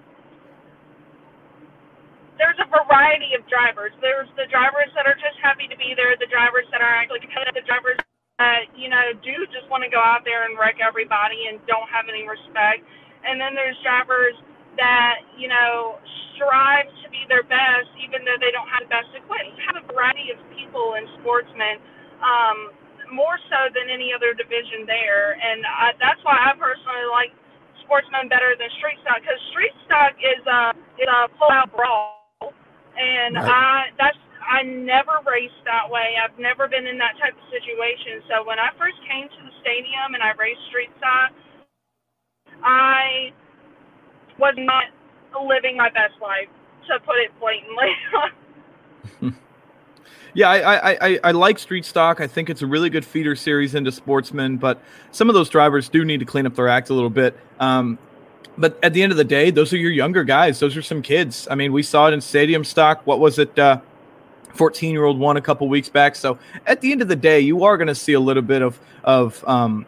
there's 2.42 2.58
a 2.58 2.66
variety 2.74 3.38
of 3.38 3.46
drivers. 3.46 3.94
There's 4.02 4.26
the 4.34 4.50
drivers 4.50 4.90
that 4.98 5.06
are 5.06 5.14
just 5.14 5.38
happy 5.46 5.70
to 5.70 5.78
be 5.78 5.94
there, 5.94 6.18
the 6.18 6.26
drivers 6.26 6.66
that 6.74 6.82
are 6.82 6.90
actually 6.90 7.22
competitive, 7.22 7.54
the 7.54 7.62
drivers 7.70 8.02
that, 8.42 8.66
you 8.74 8.90
know, 8.90 9.14
do 9.22 9.46
just 9.54 9.70
want 9.70 9.86
to 9.86 9.92
go 9.94 10.02
out 10.02 10.26
there 10.26 10.50
and 10.50 10.58
wreck 10.58 10.82
everybody 10.82 11.46
and 11.54 11.62
don't 11.70 11.86
have 11.86 12.10
any 12.10 12.26
respect. 12.26 12.82
And 13.22 13.38
then 13.38 13.54
there's 13.54 13.78
drivers 13.86 14.34
that, 14.82 15.22
you 15.38 15.46
know, 15.46 16.02
strive 16.34 16.90
to 17.06 17.08
be 17.14 17.30
their 17.30 17.46
best 17.46 17.94
even 18.02 18.26
though 18.26 18.42
they 18.42 18.50
don't 18.50 18.66
have 18.74 18.90
the 18.90 18.92
best 18.92 19.14
equipment. 19.14 19.54
You 19.54 19.62
have 19.70 19.78
a 19.78 19.86
variety 19.86 20.34
of 20.34 20.42
people 20.58 20.98
in 20.98 21.06
sportsmen, 21.22 21.78
um, 22.26 22.74
more 23.14 23.38
so 23.54 23.70
than 23.78 23.94
any 23.94 24.10
other 24.18 24.34
division 24.34 24.90
there. 24.90 25.38
And 25.38 25.62
I, 25.62 25.94
that's 26.02 26.18
why 26.26 26.42
I 26.42 26.58
personally 26.58 27.06
like 27.14 27.30
sportsman 27.86 28.26
better 28.26 28.58
than 28.58 28.66
street 28.82 28.98
stock 29.06 29.22
because 29.22 29.38
street 29.54 29.78
stock 29.86 30.18
is 30.18 30.42
a, 30.50 30.74
is 30.98 31.06
a 31.06 31.30
full 31.38 31.54
out 31.54 31.70
brawl 31.70 32.21
and 32.98 33.36
right. 33.36 33.46
I 33.46 33.94
that's 33.98 34.18
I 34.42 34.64
never 34.64 35.22
raced 35.24 35.64
that 35.66 35.90
way. 35.90 36.16
I've 36.20 36.38
never 36.38 36.68
been 36.68 36.88
in 36.88 36.98
that 36.98 37.16
type 37.22 37.34
of 37.34 37.46
situation. 37.48 38.20
So 38.28 38.46
when 38.46 38.60
I 38.60 38.70
first 38.78 38.98
came 39.08 39.30
to 39.30 39.40
the 39.48 39.54
stadium 39.62 40.14
and 40.14 40.22
I 40.24 40.34
raced 40.36 40.60
street 40.68 40.92
side, 41.00 41.32
I 42.64 43.32
was 44.40 44.56
not 44.58 44.86
living 45.48 45.78
my 45.78 45.90
best 45.90 46.20
life, 46.22 46.50
to 46.88 47.00
put 47.06 47.16
it 47.18 47.32
blatantly. 47.40 49.36
yeah, 50.34 50.50
I, 50.50 50.58
I, 50.58 50.98
I, 51.02 51.20
I, 51.26 51.32
like 51.32 51.60
Street 51.60 51.86
Stock. 51.86 52.20
I 52.20 52.28
think 52.28 52.50
it's 52.50 52.62
a 52.62 52.68
really 52.68 52.90
good 52.90 53.06
feeder 53.06 53.36
series 53.36 53.76
into 53.76 53.92
sportsmen, 53.92 54.58
but 54.58 54.82
some 55.12 55.30
of 55.30 55.36
those 55.36 55.50
drivers 55.50 55.90
do 55.90 56.04
need 56.04 56.20
to 56.20 56.26
clean 56.26 56.46
up 56.46 56.56
their 56.56 56.68
act 56.68 56.90
a 56.90 56.94
little 56.94 57.10
bit. 57.10 57.38
Um, 57.60 57.98
but 58.58 58.78
at 58.84 58.94
the 58.94 59.02
end 59.02 59.12
of 59.12 59.18
the 59.18 59.24
day, 59.24 59.50
those 59.50 59.74
are 59.74 59.78
your 59.78 59.92
younger 59.92 60.24
guys. 60.24 60.60
Those 60.60 60.76
are 60.78 60.82
some 60.82 61.02
kids. 61.02 61.48
I 61.50 61.56
mean, 61.56 61.74
we 61.74 61.84
saw 61.84 62.08
it 62.08 62.14
in 62.14 62.22
stadium 62.22 62.64
stock. 62.64 63.06
What 63.06 63.20
was 63.20 63.40
it? 63.40 63.56
14 64.54 64.90
uh, 64.90 64.92
year 64.92 65.04
old 65.04 65.20
one 65.20 65.38
a 65.38 65.42
couple 65.42 65.68
weeks 65.68 65.90
back. 65.90 66.16
So 66.16 66.38
at 66.68 66.82
the 66.82 66.92
end 66.92 67.02
of 67.02 67.08
the 67.08 67.16
day, 67.16 67.40
you 67.40 67.64
are 67.64 67.78
going 67.78 67.88
to 67.88 67.96
see 67.96 68.14
a 68.14 68.20
little 68.20 68.44
bit 68.44 68.62
of 68.62 68.80
of 69.04 69.44
um, 69.48 69.86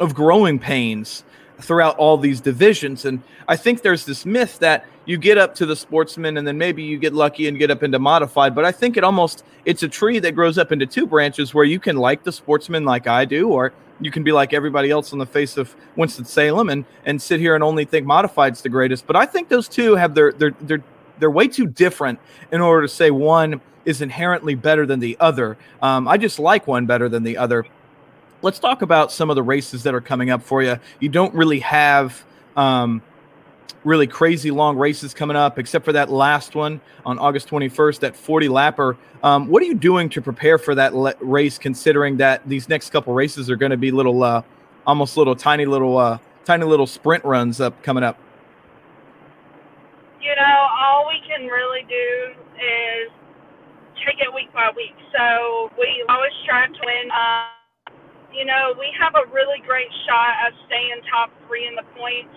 of 0.00 0.14
growing 0.14 0.58
pains 0.58 1.24
throughout 1.62 1.96
all 1.96 2.16
these 2.16 2.40
divisions. 2.40 3.04
And 3.04 3.22
I 3.48 3.56
think 3.56 3.82
there's 3.82 4.04
this 4.04 4.26
myth 4.26 4.58
that 4.58 4.86
you 5.04 5.18
get 5.18 5.38
up 5.38 5.54
to 5.56 5.66
the 5.66 5.76
sportsman 5.76 6.36
and 6.36 6.46
then 6.46 6.58
maybe 6.58 6.82
you 6.82 6.98
get 6.98 7.12
lucky 7.12 7.48
and 7.48 7.58
get 7.58 7.70
up 7.70 7.82
into 7.82 7.98
modified. 7.98 8.54
But 8.54 8.64
I 8.64 8.72
think 8.72 8.96
it 8.96 9.04
almost 9.04 9.44
it's 9.64 9.82
a 9.82 9.88
tree 9.88 10.18
that 10.20 10.32
grows 10.32 10.58
up 10.58 10.72
into 10.72 10.86
two 10.86 11.06
branches 11.06 11.54
where 11.54 11.64
you 11.64 11.80
can 11.80 11.96
like 11.96 12.24
the 12.24 12.32
sportsman 12.32 12.84
like 12.84 13.06
I 13.06 13.24
do, 13.24 13.48
or 13.48 13.72
you 14.00 14.10
can 14.10 14.22
be 14.24 14.32
like 14.32 14.52
everybody 14.52 14.90
else 14.90 15.12
on 15.12 15.18
the 15.18 15.26
face 15.26 15.56
of 15.56 15.74
Winston 15.96 16.24
Salem 16.24 16.68
and 16.68 16.84
and 17.04 17.20
sit 17.20 17.40
here 17.40 17.54
and 17.54 17.64
only 17.64 17.84
think 17.84 18.06
modified's 18.06 18.62
the 18.62 18.68
greatest. 18.68 19.06
But 19.06 19.16
I 19.16 19.26
think 19.26 19.48
those 19.48 19.68
two 19.68 19.94
have 19.96 20.14
their 20.14 20.32
they're 20.32 20.54
they're 20.60 20.82
they're 21.18 21.30
way 21.30 21.48
too 21.48 21.66
different 21.66 22.18
in 22.50 22.60
order 22.60 22.82
to 22.82 22.88
say 22.88 23.10
one 23.10 23.60
is 23.84 24.00
inherently 24.00 24.54
better 24.54 24.86
than 24.86 25.00
the 25.00 25.16
other. 25.20 25.56
Um, 25.80 26.06
I 26.06 26.16
just 26.16 26.38
like 26.38 26.66
one 26.66 26.86
better 26.86 27.08
than 27.08 27.22
the 27.22 27.36
other. 27.36 27.64
Let's 28.42 28.58
talk 28.58 28.82
about 28.82 29.12
some 29.12 29.30
of 29.30 29.36
the 29.36 29.42
races 29.42 29.84
that 29.84 29.94
are 29.94 30.00
coming 30.00 30.30
up 30.30 30.42
for 30.42 30.64
you. 30.64 30.80
You 30.98 31.08
don't 31.08 31.32
really 31.32 31.60
have 31.60 32.24
um, 32.56 33.00
really 33.84 34.08
crazy 34.08 34.50
long 34.50 34.76
races 34.76 35.14
coming 35.14 35.36
up, 35.36 35.60
except 35.60 35.84
for 35.84 35.92
that 35.92 36.10
last 36.10 36.56
one 36.56 36.80
on 37.06 37.20
August 37.20 37.48
21st, 37.48 38.00
that 38.00 38.16
40 38.16 38.48
lapper. 38.48 38.96
Um, 39.22 39.46
what 39.46 39.62
are 39.62 39.66
you 39.66 39.74
doing 39.74 40.08
to 40.10 40.20
prepare 40.20 40.58
for 40.58 40.74
that 40.74 40.92
le- 40.92 41.14
race, 41.20 41.56
considering 41.56 42.16
that 42.16 42.42
these 42.48 42.68
next 42.68 42.90
couple 42.90 43.14
races 43.14 43.48
are 43.48 43.54
going 43.54 43.70
to 43.70 43.76
be 43.76 43.92
little, 43.92 44.24
uh, 44.24 44.42
almost 44.88 45.16
little 45.16 45.36
tiny 45.36 45.64
little, 45.64 45.96
uh, 45.96 46.18
tiny 46.44 46.64
little 46.64 46.88
sprint 46.88 47.24
runs 47.24 47.60
up 47.60 47.80
coming 47.84 48.02
up? 48.02 48.18
You 50.20 50.34
know, 50.34 50.68
all 50.80 51.06
we 51.06 51.20
can 51.28 51.46
really 51.46 51.84
do 51.88 52.34
is 52.56 53.10
take 54.04 54.20
it 54.20 54.34
week 54.34 54.52
by 54.52 54.70
week. 54.76 54.96
So 55.16 55.70
we 55.78 56.04
always 56.08 56.32
strive 56.42 56.72
to 56.72 56.80
win. 56.84 57.10
Uh, 57.12 57.61
you 58.34 58.44
know, 58.46 58.74
we 58.80 58.90
have 59.00 59.14
a 59.16 59.26
really 59.32 59.60
great 59.66 59.90
shot 60.08 60.32
at 60.48 60.52
staying 60.68 61.00
top 61.10 61.30
three 61.48 61.66
in 61.68 61.74
the 61.76 61.86
points 61.96 62.34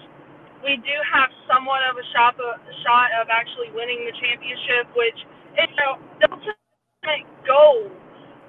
we 0.64 0.78
do 0.86 0.96
have 1.12 1.34
somewhat 1.50 1.82
of 1.90 1.98
a 1.98 2.06
shot, 2.14 2.38
a 2.40 2.76
shot 2.86 3.10
of 3.20 3.28
actually 3.34 3.74
winning 3.76 4.06
the 4.06 4.14
championship, 4.22 4.88
which 4.96 5.18
is 5.60 5.70
you 5.76 5.90
ultimate 6.32 7.26
goal. 7.48 7.90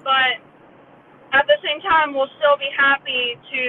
But 0.05 0.39
at 1.35 1.45
the 1.49 1.59
same 1.65 1.81
time, 1.83 2.13
we'll 2.15 2.31
still 2.39 2.57
be 2.59 2.69
happy 2.77 3.35
to 3.39 3.63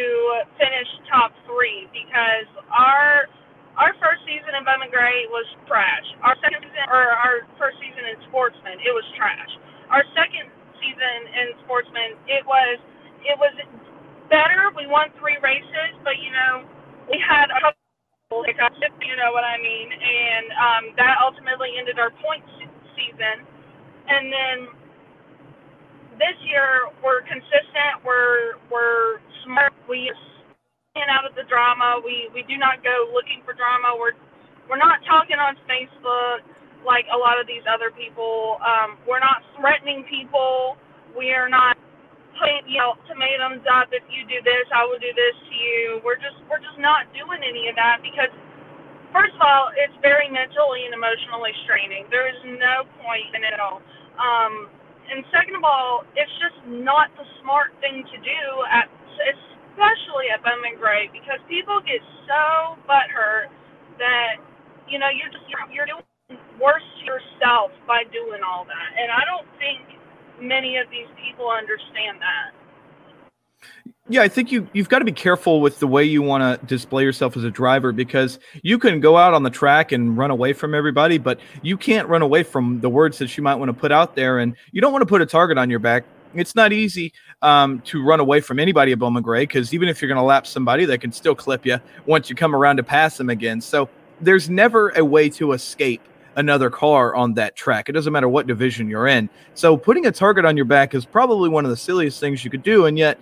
finish 0.60 0.88
top 1.10 1.32
three 1.48 1.88
because 1.94 2.48
our 2.70 3.30
our 3.78 3.94
first 4.02 4.24
season 4.26 4.56
in 4.58 4.64
Bowman 4.66 4.90
Gray 4.90 5.28
was 5.30 5.46
trash. 5.70 6.06
Our 6.26 6.34
second 6.42 6.64
season, 6.66 6.86
or 6.90 7.12
our 7.14 7.46
first 7.60 7.78
season 7.78 8.08
in 8.10 8.16
Sportsman, 8.30 8.80
it 8.82 8.90
was 8.92 9.06
trash. 9.14 9.52
Our 9.92 10.02
second 10.18 10.50
season 10.82 11.18
in 11.36 11.48
Sportsman, 11.64 12.18
it 12.26 12.42
was 12.48 12.80
it 13.24 13.36
was 13.38 13.54
better. 14.30 14.70
We 14.76 14.86
won 14.86 15.10
three 15.18 15.38
races, 15.42 15.90
but 16.04 16.18
you 16.20 16.30
know 16.30 16.66
we 17.08 17.16
had 17.22 17.48
a 17.50 17.60
couple 17.72 18.44
hiccups, 18.44 18.76
you 19.00 19.16
know 19.16 19.32
what 19.32 19.44
I 19.44 19.56
mean, 19.58 19.88
and 19.88 20.46
um, 20.52 20.84
that 21.00 21.16
ultimately 21.24 21.80
ended 21.80 21.98
our 21.98 22.12
point 22.20 22.44
season. 22.94 23.46
And 24.08 24.32
then 24.32 24.56
this 26.20 26.36
year 26.44 26.90
we're 27.00 27.22
consistent. 27.24 28.04
We're 28.04 28.60
we're 28.68 29.22
smart. 29.46 29.72
We 29.88 30.12
in 30.98 31.08
out 31.08 31.24
of 31.24 31.38
the 31.38 31.46
drama. 31.48 32.02
We 32.04 32.28
we 32.34 32.42
do 32.50 32.58
not 32.58 32.82
go 32.82 33.08
looking 33.14 33.40
for 33.46 33.54
drama. 33.54 33.94
We're 33.96 34.18
we're 34.68 34.82
not 34.82 35.00
talking 35.06 35.38
on 35.38 35.56
Facebook 35.70 36.44
like 36.84 37.06
a 37.14 37.18
lot 37.18 37.40
of 37.40 37.46
these 37.46 37.64
other 37.70 37.94
people. 37.94 38.58
Um, 38.60 38.98
we're 39.06 39.22
not 39.22 39.46
threatening 39.56 40.04
people. 40.10 40.76
We 41.16 41.32
are 41.32 41.48
not 41.48 41.77
you 42.68 42.78
know 42.80 42.94
ultimatums 42.98 43.64
up. 43.70 43.90
If 43.92 44.04
you 44.10 44.24
do 44.28 44.40
this, 44.44 44.66
I 44.74 44.84
will 44.86 45.00
do 45.00 45.12
this 45.14 45.36
to 45.50 45.54
you. 45.54 45.82
We're 46.06 46.20
just 46.20 46.38
we're 46.50 46.62
just 46.62 46.78
not 46.80 47.10
doing 47.14 47.42
any 47.42 47.68
of 47.70 47.76
that 47.76 48.00
because 48.02 48.30
first 49.12 49.34
of 49.36 49.42
all, 49.42 49.74
it's 49.76 49.94
very 50.00 50.30
mentally 50.30 50.86
and 50.88 50.94
emotionally 50.94 51.52
straining. 51.66 52.06
There 52.10 52.30
is 52.30 52.38
no 52.60 52.86
point 53.02 53.28
in 53.36 53.42
it 53.44 53.58
all. 53.60 53.82
Um, 54.16 54.70
and 55.10 55.26
second 55.34 55.58
of 55.58 55.64
all, 55.66 56.06
it's 56.16 56.32
just 56.40 56.56
not 56.70 57.12
the 57.18 57.26
smart 57.42 57.74
thing 57.82 58.06
to 58.06 58.18
do 58.22 58.42
at 58.72 58.88
especially 59.20 60.30
at 60.32 60.40
Bowman 60.46 60.78
Gray 60.78 61.10
because 61.12 61.40
people 61.50 61.82
get 61.84 62.00
so 62.30 62.78
butthurt 62.88 63.50
that 63.98 64.38
you 64.88 64.98
know 65.02 65.10
you're 65.12 65.32
just 65.34 65.44
you're, 65.50 65.66
you're 65.74 65.90
doing 65.90 66.06
worse 66.62 66.86
to 67.00 67.02
yourself 67.06 67.72
by 67.90 68.06
doing 68.14 68.40
all 68.46 68.64
that, 68.66 68.90
and 68.96 69.10
I 69.12 69.26
don't 69.26 69.48
think 69.60 69.97
many 70.40 70.76
of 70.76 70.88
these 70.90 71.08
people 71.22 71.48
understand 71.50 72.18
that. 72.20 72.52
Yeah, 74.10 74.22
I 74.22 74.28
think 74.28 74.50
you 74.50 74.66
you've 74.72 74.88
got 74.88 75.00
to 75.00 75.04
be 75.04 75.12
careful 75.12 75.60
with 75.60 75.80
the 75.80 75.86
way 75.86 76.02
you 76.02 76.22
want 76.22 76.60
to 76.60 76.66
display 76.66 77.02
yourself 77.02 77.36
as 77.36 77.44
a 77.44 77.50
driver 77.50 77.92
because 77.92 78.38
you 78.62 78.78
can 78.78 79.00
go 79.00 79.18
out 79.18 79.34
on 79.34 79.42
the 79.42 79.50
track 79.50 79.92
and 79.92 80.16
run 80.16 80.30
away 80.30 80.54
from 80.54 80.74
everybody, 80.74 81.18
but 81.18 81.38
you 81.60 81.76
can't 81.76 82.08
run 82.08 82.22
away 82.22 82.42
from 82.42 82.80
the 82.80 82.88
words 82.88 83.18
that 83.18 83.36
you 83.36 83.42
might 83.42 83.56
want 83.56 83.68
to 83.68 83.74
put 83.74 83.92
out 83.92 84.16
there, 84.16 84.38
and 84.38 84.56
you 84.72 84.80
don't 84.80 84.92
want 84.92 85.02
to 85.02 85.06
put 85.06 85.20
a 85.20 85.26
target 85.26 85.58
on 85.58 85.68
your 85.68 85.78
back. 85.78 86.04
It's 86.34 86.54
not 86.54 86.72
easy 86.72 87.12
um, 87.42 87.80
to 87.82 88.02
run 88.02 88.20
away 88.20 88.40
from 88.40 88.58
anybody 88.58 88.92
at 88.92 88.98
Bowman 88.98 89.22
Gray 89.22 89.42
because 89.42 89.74
even 89.74 89.88
if 89.88 90.00
you're 90.00 90.08
going 90.08 90.16
to 90.16 90.24
lap 90.24 90.46
somebody, 90.46 90.86
they 90.86 90.98
can 90.98 91.12
still 91.12 91.34
clip 91.34 91.66
you 91.66 91.78
once 92.06 92.30
you 92.30 92.36
come 92.36 92.54
around 92.54 92.76
to 92.78 92.82
pass 92.82 93.18
them 93.18 93.28
again. 93.28 93.60
So 93.60 93.90
there's 94.22 94.48
never 94.48 94.90
a 94.90 95.04
way 95.04 95.28
to 95.30 95.52
escape 95.52 96.02
another 96.38 96.70
car 96.70 97.14
on 97.14 97.34
that 97.34 97.54
track. 97.54 97.88
It 97.88 97.92
doesn't 97.92 98.12
matter 98.12 98.28
what 98.28 98.46
division 98.46 98.88
you're 98.88 99.06
in. 99.06 99.28
So 99.54 99.76
putting 99.76 100.06
a 100.06 100.12
target 100.12 100.46
on 100.46 100.56
your 100.56 100.64
back 100.64 100.94
is 100.94 101.04
probably 101.04 101.50
one 101.50 101.64
of 101.64 101.70
the 101.70 101.76
silliest 101.76 102.20
things 102.20 102.44
you 102.44 102.50
could 102.50 102.62
do, 102.62 102.86
and 102.86 102.96
yet 102.96 103.18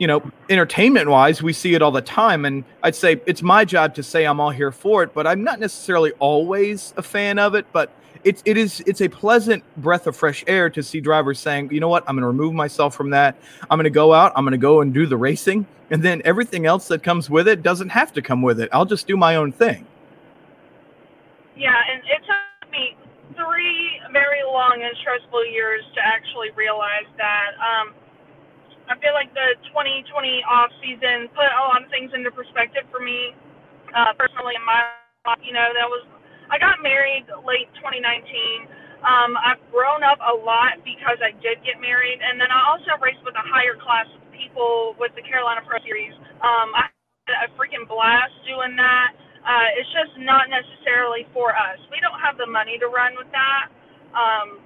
you 0.00 0.06
know, 0.06 0.22
entertainment 0.48 1.08
wise, 1.10 1.42
we 1.42 1.52
see 1.52 1.74
it 1.74 1.82
all 1.82 1.90
the 1.90 2.00
time. 2.00 2.46
And 2.46 2.64
I'd 2.82 2.94
say 2.94 3.20
it's 3.26 3.42
my 3.42 3.66
job 3.66 3.94
to 3.96 4.02
say 4.02 4.24
I'm 4.24 4.40
all 4.40 4.50
here 4.50 4.72
for 4.72 5.02
it, 5.02 5.12
but 5.12 5.26
I'm 5.26 5.44
not 5.44 5.60
necessarily 5.60 6.10
always 6.12 6.94
a 6.96 7.02
fan 7.02 7.38
of 7.38 7.54
it. 7.54 7.66
But 7.70 7.92
it's 8.24 8.42
it 8.46 8.56
is 8.56 8.82
it's 8.86 9.02
a 9.02 9.08
pleasant 9.08 9.62
breath 9.76 10.06
of 10.06 10.16
fresh 10.16 10.42
air 10.46 10.70
to 10.70 10.82
see 10.82 11.00
drivers 11.00 11.38
saying, 11.38 11.70
you 11.70 11.80
know 11.80 11.88
what, 11.88 12.02
I'm 12.08 12.16
going 12.16 12.22
to 12.22 12.28
remove 12.28 12.54
myself 12.54 12.94
from 12.94 13.10
that. 13.10 13.36
I'm 13.70 13.76
going 13.76 13.84
to 13.84 13.90
go 13.90 14.14
out. 14.14 14.32
I'm 14.34 14.44
going 14.44 14.52
to 14.52 14.58
go 14.58 14.80
and 14.80 14.92
do 14.92 15.06
the 15.06 15.18
racing, 15.18 15.66
and 15.90 16.02
then 16.02 16.22
everything 16.24 16.64
else 16.64 16.88
that 16.88 17.02
comes 17.02 17.28
with 17.28 17.46
it 17.46 17.62
doesn't 17.62 17.90
have 17.90 18.10
to 18.14 18.22
come 18.22 18.40
with 18.40 18.58
it. 18.58 18.70
I'll 18.72 18.86
just 18.86 19.06
do 19.06 19.18
my 19.18 19.36
own 19.36 19.52
thing. 19.52 19.86
Yeah, 21.60 21.76
and 21.76 22.00
it 22.08 22.24
took 22.24 22.72
me 22.72 22.96
three 23.36 24.00
very 24.16 24.40
long 24.48 24.80
and 24.80 24.96
stressful 25.04 25.44
years 25.44 25.84
to 25.92 26.00
actually 26.00 26.56
realize 26.56 27.04
that. 27.20 27.52
Um, 27.60 27.92
I 28.88 28.96
feel 28.96 29.12
like 29.12 29.28
the 29.36 29.60
2020 29.68 30.08
off 30.48 30.72
season 30.80 31.28
put 31.36 31.46
a 31.46 31.62
lot 31.68 31.84
of 31.84 31.92
things 31.92 32.16
into 32.16 32.32
perspective 32.32 32.88
for 32.88 32.98
me 33.04 33.36
uh, 33.92 34.16
personally 34.16 34.56
in 34.56 34.64
my 34.64 34.88
life. 35.28 35.38
You 35.44 35.52
know, 35.52 35.68
that 35.76 35.84
was 35.84 36.08
I 36.48 36.56
got 36.56 36.80
married 36.80 37.28
late 37.44 37.68
2019. 37.76 38.08
Um, 39.04 39.36
I've 39.36 39.60
grown 39.68 40.00
up 40.00 40.16
a 40.24 40.32
lot 40.32 40.80
because 40.80 41.20
I 41.20 41.36
did 41.44 41.60
get 41.60 41.76
married, 41.76 42.24
and 42.24 42.40
then 42.40 42.48
I 42.48 42.60
also 42.72 42.96
raced 43.04 43.20
with 43.20 43.36
a 43.36 43.46
higher 43.52 43.76
class 43.76 44.08
of 44.16 44.24
people 44.32 44.96
with 44.96 45.12
the 45.12 45.22
Carolina 45.22 45.60
Pro 45.62 45.76
Series. 45.84 46.16
Um, 46.40 46.72
I 46.72 46.88
had 47.28 47.46
a 47.46 47.48
freaking 47.54 47.84
blast 47.84 48.32
doing 48.48 48.74
that. 48.80 49.12
Uh, 49.40 49.68
it's 49.80 49.88
just 49.96 50.14
not 50.20 50.52
necessarily 50.52 51.24
for 51.32 51.56
us. 51.56 51.80
We 51.88 51.98
don't 52.04 52.20
have 52.20 52.36
the 52.36 52.46
money 52.46 52.76
to 52.78 52.88
run 52.92 53.16
with 53.16 53.30
that. 53.32 53.72
Um, 54.12 54.60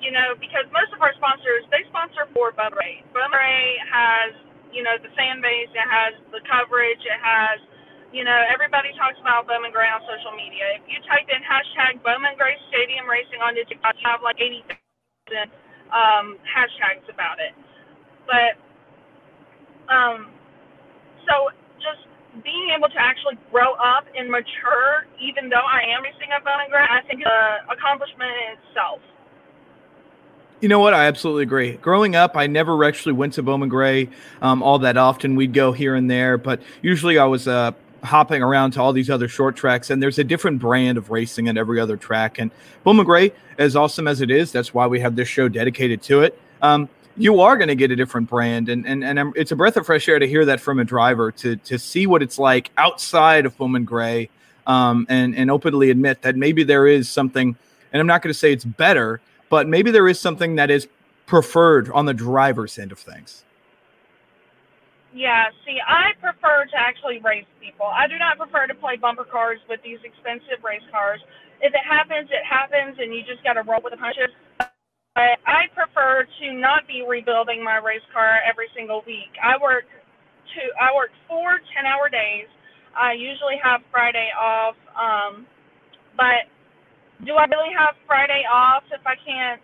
you 0.00 0.12
know, 0.12 0.36
because 0.36 0.68
most 0.76 0.92
of 0.92 1.00
our 1.00 1.12
sponsors 1.16 1.64
they 1.72 1.82
sponsor 1.88 2.28
for 2.36 2.52
Bowman 2.52 2.76
Gray. 2.76 2.94
Bowman 3.16 3.32
Gray 3.32 3.80
has, 3.88 4.36
you 4.72 4.84
know, 4.84 5.00
the 5.00 5.08
fan 5.16 5.40
base, 5.40 5.72
it 5.72 5.88
has 5.88 6.12
the 6.36 6.44
coverage, 6.44 7.00
it 7.00 7.20
has, 7.20 7.58
you 8.12 8.22
know, 8.22 8.36
everybody 8.52 8.92
talks 9.00 9.16
about 9.24 9.48
Bowman 9.48 9.72
Gray 9.72 9.88
on 9.88 10.04
social 10.04 10.36
media. 10.36 10.76
If 10.76 10.84
you 10.84 11.00
type 11.08 11.26
in 11.32 11.40
hashtag 11.40 12.04
Bowman 12.04 12.36
Gray 12.36 12.60
Stadium 12.68 13.08
Racing 13.08 13.40
on 13.40 13.56
TikTok, 13.56 13.96
you 13.96 14.06
have 14.06 14.20
like 14.20 14.36
eighty 14.36 14.62
thousand 14.68 15.48
um, 15.90 16.36
hashtags 16.44 17.08
about 17.08 17.40
it. 17.40 17.56
But 18.28 18.60
um, 19.88 20.28
so 21.24 21.50
being 22.42 22.70
able 22.76 22.88
to 22.88 22.98
actually 22.98 23.38
grow 23.50 23.74
up 23.74 24.06
and 24.16 24.30
mature, 24.30 25.06
even 25.20 25.48
though 25.48 25.56
I 25.56 25.82
am 25.96 26.02
racing 26.02 26.28
at 26.34 26.44
Bowman 26.44 26.66
Gray, 26.70 26.84
I 26.84 27.02
think 27.06 27.20
is 27.20 27.26
an 27.26 27.76
accomplishment 27.76 28.30
in 28.30 28.58
itself. 28.58 29.00
You 30.60 30.68
know 30.68 30.78
what? 30.78 30.94
I 30.94 31.06
absolutely 31.06 31.42
agree. 31.42 31.72
Growing 31.72 32.16
up, 32.16 32.36
I 32.36 32.46
never 32.46 32.82
actually 32.84 33.12
went 33.12 33.34
to 33.34 33.42
Bowman 33.42 33.68
Gray 33.68 34.08
um, 34.40 34.62
all 34.62 34.78
that 34.80 34.96
often. 34.96 35.36
We'd 35.36 35.52
go 35.52 35.72
here 35.72 35.94
and 35.94 36.10
there, 36.10 36.38
but 36.38 36.62
usually 36.80 37.18
I 37.18 37.26
was 37.26 37.46
uh, 37.46 37.72
hopping 38.02 38.42
around 38.42 38.70
to 38.72 38.80
all 38.80 38.94
these 38.94 39.10
other 39.10 39.28
short 39.28 39.54
tracks, 39.54 39.90
and 39.90 40.02
there's 40.02 40.18
a 40.18 40.24
different 40.24 40.58
brand 40.58 40.96
of 40.96 41.10
racing 41.10 41.48
at 41.48 41.58
every 41.58 41.78
other 41.78 41.96
track. 41.96 42.38
And 42.38 42.50
Bowman 42.84 43.04
Gray, 43.04 43.32
as 43.58 43.76
awesome 43.76 44.08
as 44.08 44.22
it 44.22 44.30
is, 44.30 44.50
that's 44.50 44.72
why 44.72 44.86
we 44.86 45.00
have 45.00 45.14
this 45.14 45.28
show 45.28 45.48
dedicated 45.48 46.00
to 46.02 46.22
it. 46.22 46.40
Um, 46.62 46.88
you 47.16 47.40
are 47.40 47.56
going 47.56 47.68
to 47.68 47.74
get 47.74 47.90
a 47.90 47.96
different 47.96 48.28
brand, 48.28 48.68
and 48.68 48.86
and 48.86 49.04
and 49.04 49.32
it's 49.36 49.52
a 49.52 49.56
breath 49.56 49.76
of 49.76 49.86
fresh 49.86 50.08
air 50.08 50.18
to 50.18 50.26
hear 50.26 50.44
that 50.44 50.60
from 50.60 50.78
a 50.78 50.84
driver 50.84 51.32
to 51.32 51.56
to 51.56 51.78
see 51.78 52.06
what 52.06 52.22
it's 52.22 52.38
like 52.38 52.70
outside 52.76 53.46
of 53.46 53.56
Bowman 53.56 53.84
Gray, 53.84 54.30
um, 54.66 55.06
and 55.08 55.34
and 55.34 55.50
openly 55.50 55.90
admit 55.90 56.22
that 56.22 56.36
maybe 56.36 56.62
there 56.64 56.86
is 56.86 57.08
something. 57.08 57.56
And 57.92 58.00
I'm 58.00 58.06
not 58.06 58.20
going 58.20 58.32
to 58.32 58.38
say 58.38 58.52
it's 58.52 58.64
better 58.64 59.20
but 59.48 59.68
maybe 59.68 59.90
there 59.90 60.08
is 60.08 60.18
something 60.18 60.56
that 60.56 60.70
is 60.70 60.88
preferred 61.26 61.90
on 61.90 62.06
the 62.06 62.14
driver's 62.14 62.78
end 62.78 62.92
of 62.92 62.98
things. 62.98 63.44
Yeah, 65.14 65.46
see, 65.64 65.78
I 65.86 66.12
prefer 66.20 66.66
to 66.66 66.76
actually 66.76 67.20
race 67.20 67.46
people. 67.60 67.86
I 67.86 68.06
do 68.06 68.18
not 68.18 68.36
prefer 68.38 68.66
to 68.66 68.74
play 68.74 68.96
bumper 68.96 69.24
cars 69.24 69.60
with 69.68 69.80
these 69.82 69.98
expensive 70.04 70.62
race 70.62 70.82
cars. 70.90 71.20
If 71.62 71.72
it 71.72 71.80
happens, 71.88 72.28
it 72.30 72.44
happens, 72.44 72.98
and 72.98 73.14
you 73.14 73.22
just 73.22 73.42
got 73.42 73.54
to 73.54 73.62
roll 73.62 73.80
with 73.82 73.92
the 73.92 73.96
punches. 73.96 74.28
But 75.16 75.40
I 75.48 75.72
prefer 75.72 76.28
to 76.28 76.46
not 76.52 76.84
be 76.84 77.00
rebuilding 77.00 77.64
my 77.64 77.80
race 77.80 78.04
car 78.12 78.44
every 78.44 78.68
single 78.76 79.00
week. 79.08 79.32
I 79.40 79.56
work 79.56 79.88
two, 80.52 80.68
I 80.76 80.92
work 80.92 81.08
four 81.24 81.56
10-hour 81.72 82.12
days. 82.12 82.52
I 82.92 83.16
usually 83.16 83.56
have 83.64 83.80
Friday 83.88 84.28
off, 84.36 84.76
um, 84.92 85.48
but 86.20 86.44
do 87.24 87.32
I 87.32 87.48
really 87.48 87.72
have 87.72 87.96
Friday 88.04 88.44
off 88.44 88.84
if 88.92 89.00
I 89.08 89.16
can't, 89.24 89.60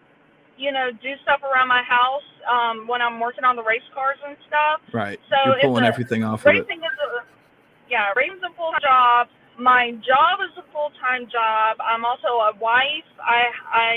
you 0.57 0.73
know, 0.73 0.89
do 0.89 1.13
stuff 1.21 1.45
around 1.45 1.69
my 1.69 1.85
house 1.85 2.25
um, 2.49 2.89
when 2.89 3.05
I'm 3.05 3.21
working 3.21 3.45
on 3.45 3.57
the 3.57 3.65
race 3.65 3.85
cars 3.93 4.17
and 4.25 4.41
stuff? 4.49 4.81
Right. 4.89 5.21
So 5.29 5.37
You're 5.53 5.69
pulling 5.69 5.85
a, 5.85 5.93
everything 5.93 6.25
off 6.25 6.49
racing 6.49 6.81
of 6.81 6.89
it. 6.89 6.97
Is 6.97 7.01
a, 7.13 7.29
yeah, 7.93 8.09
racing's 8.17 8.41
a 8.41 8.57
full 8.57 8.73
job. 8.81 9.29
My 9.61 9.93
job 10.01 10.41
is 10.49 10.57
a 10.57 10.65
full 10.73 10.97
time 10.97 11.29
job. 11.29 11.77
I'm 11.85 12.09
also 12.09 12.41
a 12.41 12.57
wife. 12.57 13.09
I 13.21 13.53
I 13.69 13.89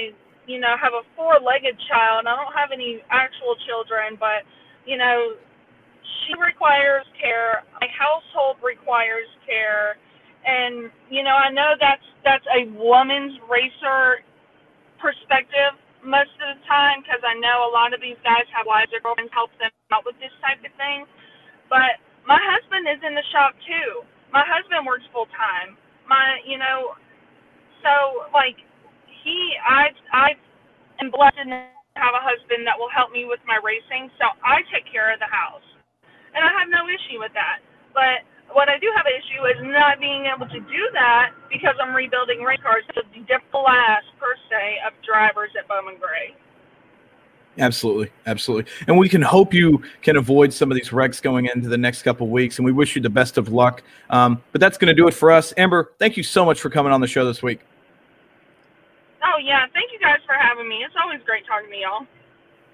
you 0.47 0.59
know 0.59 0.75
have 0.81 0.93
a 0.93 1.03
four 1.15 1.37
legged 1.41 1.77
child. 1.89 2.25
I 2.27 2.35
don't 2.35 2.53
have 2.55 2.71
any 2.73 3.01
actual 3.11 3.55
children, 3.67 4.17
but 4.19 4.45
you 4.85 4.97
know 4.97 5.35
she 6.25 6.33
requires 6.39 7.05
care. 7.19 7.63
My 7.81 7.87
household 7.91 8.57
requires 8.63 9.29
care 9.45 9.97
and 10.45 10.91
you 11.09 11.23
know 11.23 11.33
I 11.35 11.49
know 11.51 11.73
that's 11.81 12.05
that's 12.23 12.45
a 12.53 12.69
woman's 12.77 13.33
racer 13.49 14.21
perspective 15.01 15.77
most 16.05 16.33
of 16.41 16.57
the 16.57 16.61
time 16.69 17.01
because 17.01 17.21
I 17.25 17.33
know 17.41 17.65
a 17.65 17.71
lot 17.73 17.93
of 17.93 18.01
these 18.01 18.19
guys 18.21 18.45
have 18.53 18.69
wives 18.69 18.93
or 18.93 19.01
girlfriends 19.01 19.33
help 19.33 19.49
them 19.57 19.73
out 19.89 20.05
with 20.05 20.17
this 20.21 20.33
type 20.45 20.61
of 20.61 20.73
thing. 20.77 21.09
But 21.69 21.97
my 22.29 22.37
husband 22.37 22.85
is 22.89 23.01
in 23.01 23.17
the 23.17 23.25
shop 23.33 23.57
too. 23.65 24.05
my 24.33 24.45
husband 24.45 24.85
works 24.85 25.05
full 25.13 25.29
time. 25.33 25.77
My, 26.05 26.37
you 26.45 26.57
know, 26.61 26.93
so 27.81 28.29
like 28.33 28.57
he, 29.25 29.57
I, 29.65 29.89
I 30.13 30.29
am 31.01 31.09
blessed 31.09 31.41
to 31.41 31.57
have 31.97 32.13
a 32.13 32.21
husband 32.21 32.63
that 32.69 32.77
will 32.77 32.93
help 32.93 33.11
me 33.11 33.25
with 33.25 33.41
my 33.49 33.57
racing. 33.65 34.13
So 34.21 34.29
I 34.45 34.61
take 34.69 34.85
care 34.85 35.09
of 35.09 35.17
the 35.17 35.27
house, 35.27 35.65
and 36.37 36.45
I 36.45 36.53
have 36.53 36.69
no 36.69 36.85
issue 36.85 37.17
with 37.17 37.33
that. 37.33 37.65
But 37.91 38.21
what 38.53 38.69
I 38.69 38.77
do 38.77 38.87
have 38.95 39.09
an 39.09 39.17
issue 39.17 39.41
is 39.49 39.59
not 39.73 39.99
being 39.99 40.29
able 40.29 40.45
to 40.45 40.61
do 40.61 40.83
that 40.93 41.33
because 41.49 41.73
I'm 41.81 41.97
rebuilding 41.97 42.45
race 42.45 42.61
cars 42.61 42.85
to 42.93 43.01
the 43.01 43.25
class 43.51 44.03
per 44.21 44.37
se 44.45 44.85
of 44.85 44.93
drivers 45.01 45.49
at 45.57 45.67
Bowman 45.67 45.97
Gray. 45.97 46.37
Absolutely, 47.57 48.11
absolutely, 48.25 48.69
and 48.85 48.97
we 48.97 49.07
can 49.07 49.21
hope 49.21 49.53
you 49.53 49.81
can 50.01 50.17
avoid 50.17 50.51
some 50.51 50.69
of 50.69 50.75
these 50.75 50.91
wrecks 50.91 51.21
going 51.21 51.45
into 51.45 51.69
the 51.69 51.77
next 51.77 52.01
couple 52.03 52.27
weeks. 52.27 52.59
And 52.59 52.65
we 52.65 52.73
wish 52.73 52.97
you 52.97 53.01
the 53.01 53.09
best 53.09 53.37
of 53.37 53.47
luck. 53.47 53.81
Um, 54.09 54.43
but 54.51 54.59
that's 54.59 54.77
going 54.77 54.89
to 54.89 54.93
do 54.93 55.07
it 55.07 55.13
for 55.13 55.31
us. 55.31 55.53
Amber, 55.55 55.93
thank 55.97 56.17
you 56.17 56.23
so 56.23 56.43
much 56.43 56.59
for 56.59 56.69
coming 56.69 56.91
on 56.91 56.99
the 56.99 57.07
show 57.07 57.25
this 57.25 57.41
week. 57.41 57.61
Oh 59.35 59.43
yeah, 59.43 59.67
thank 59.75 59.91
you 59.91 59.99
guys 59.99 60.23
for 60.23 60.39
having 60.39 60.69
me. 60.69 60.87
It's 60.87 60.95
always 60.95 61.19
great 61.27 61.43
talking 61.43 61.67
to 61.67 61.79
y'all. 61.79 62.07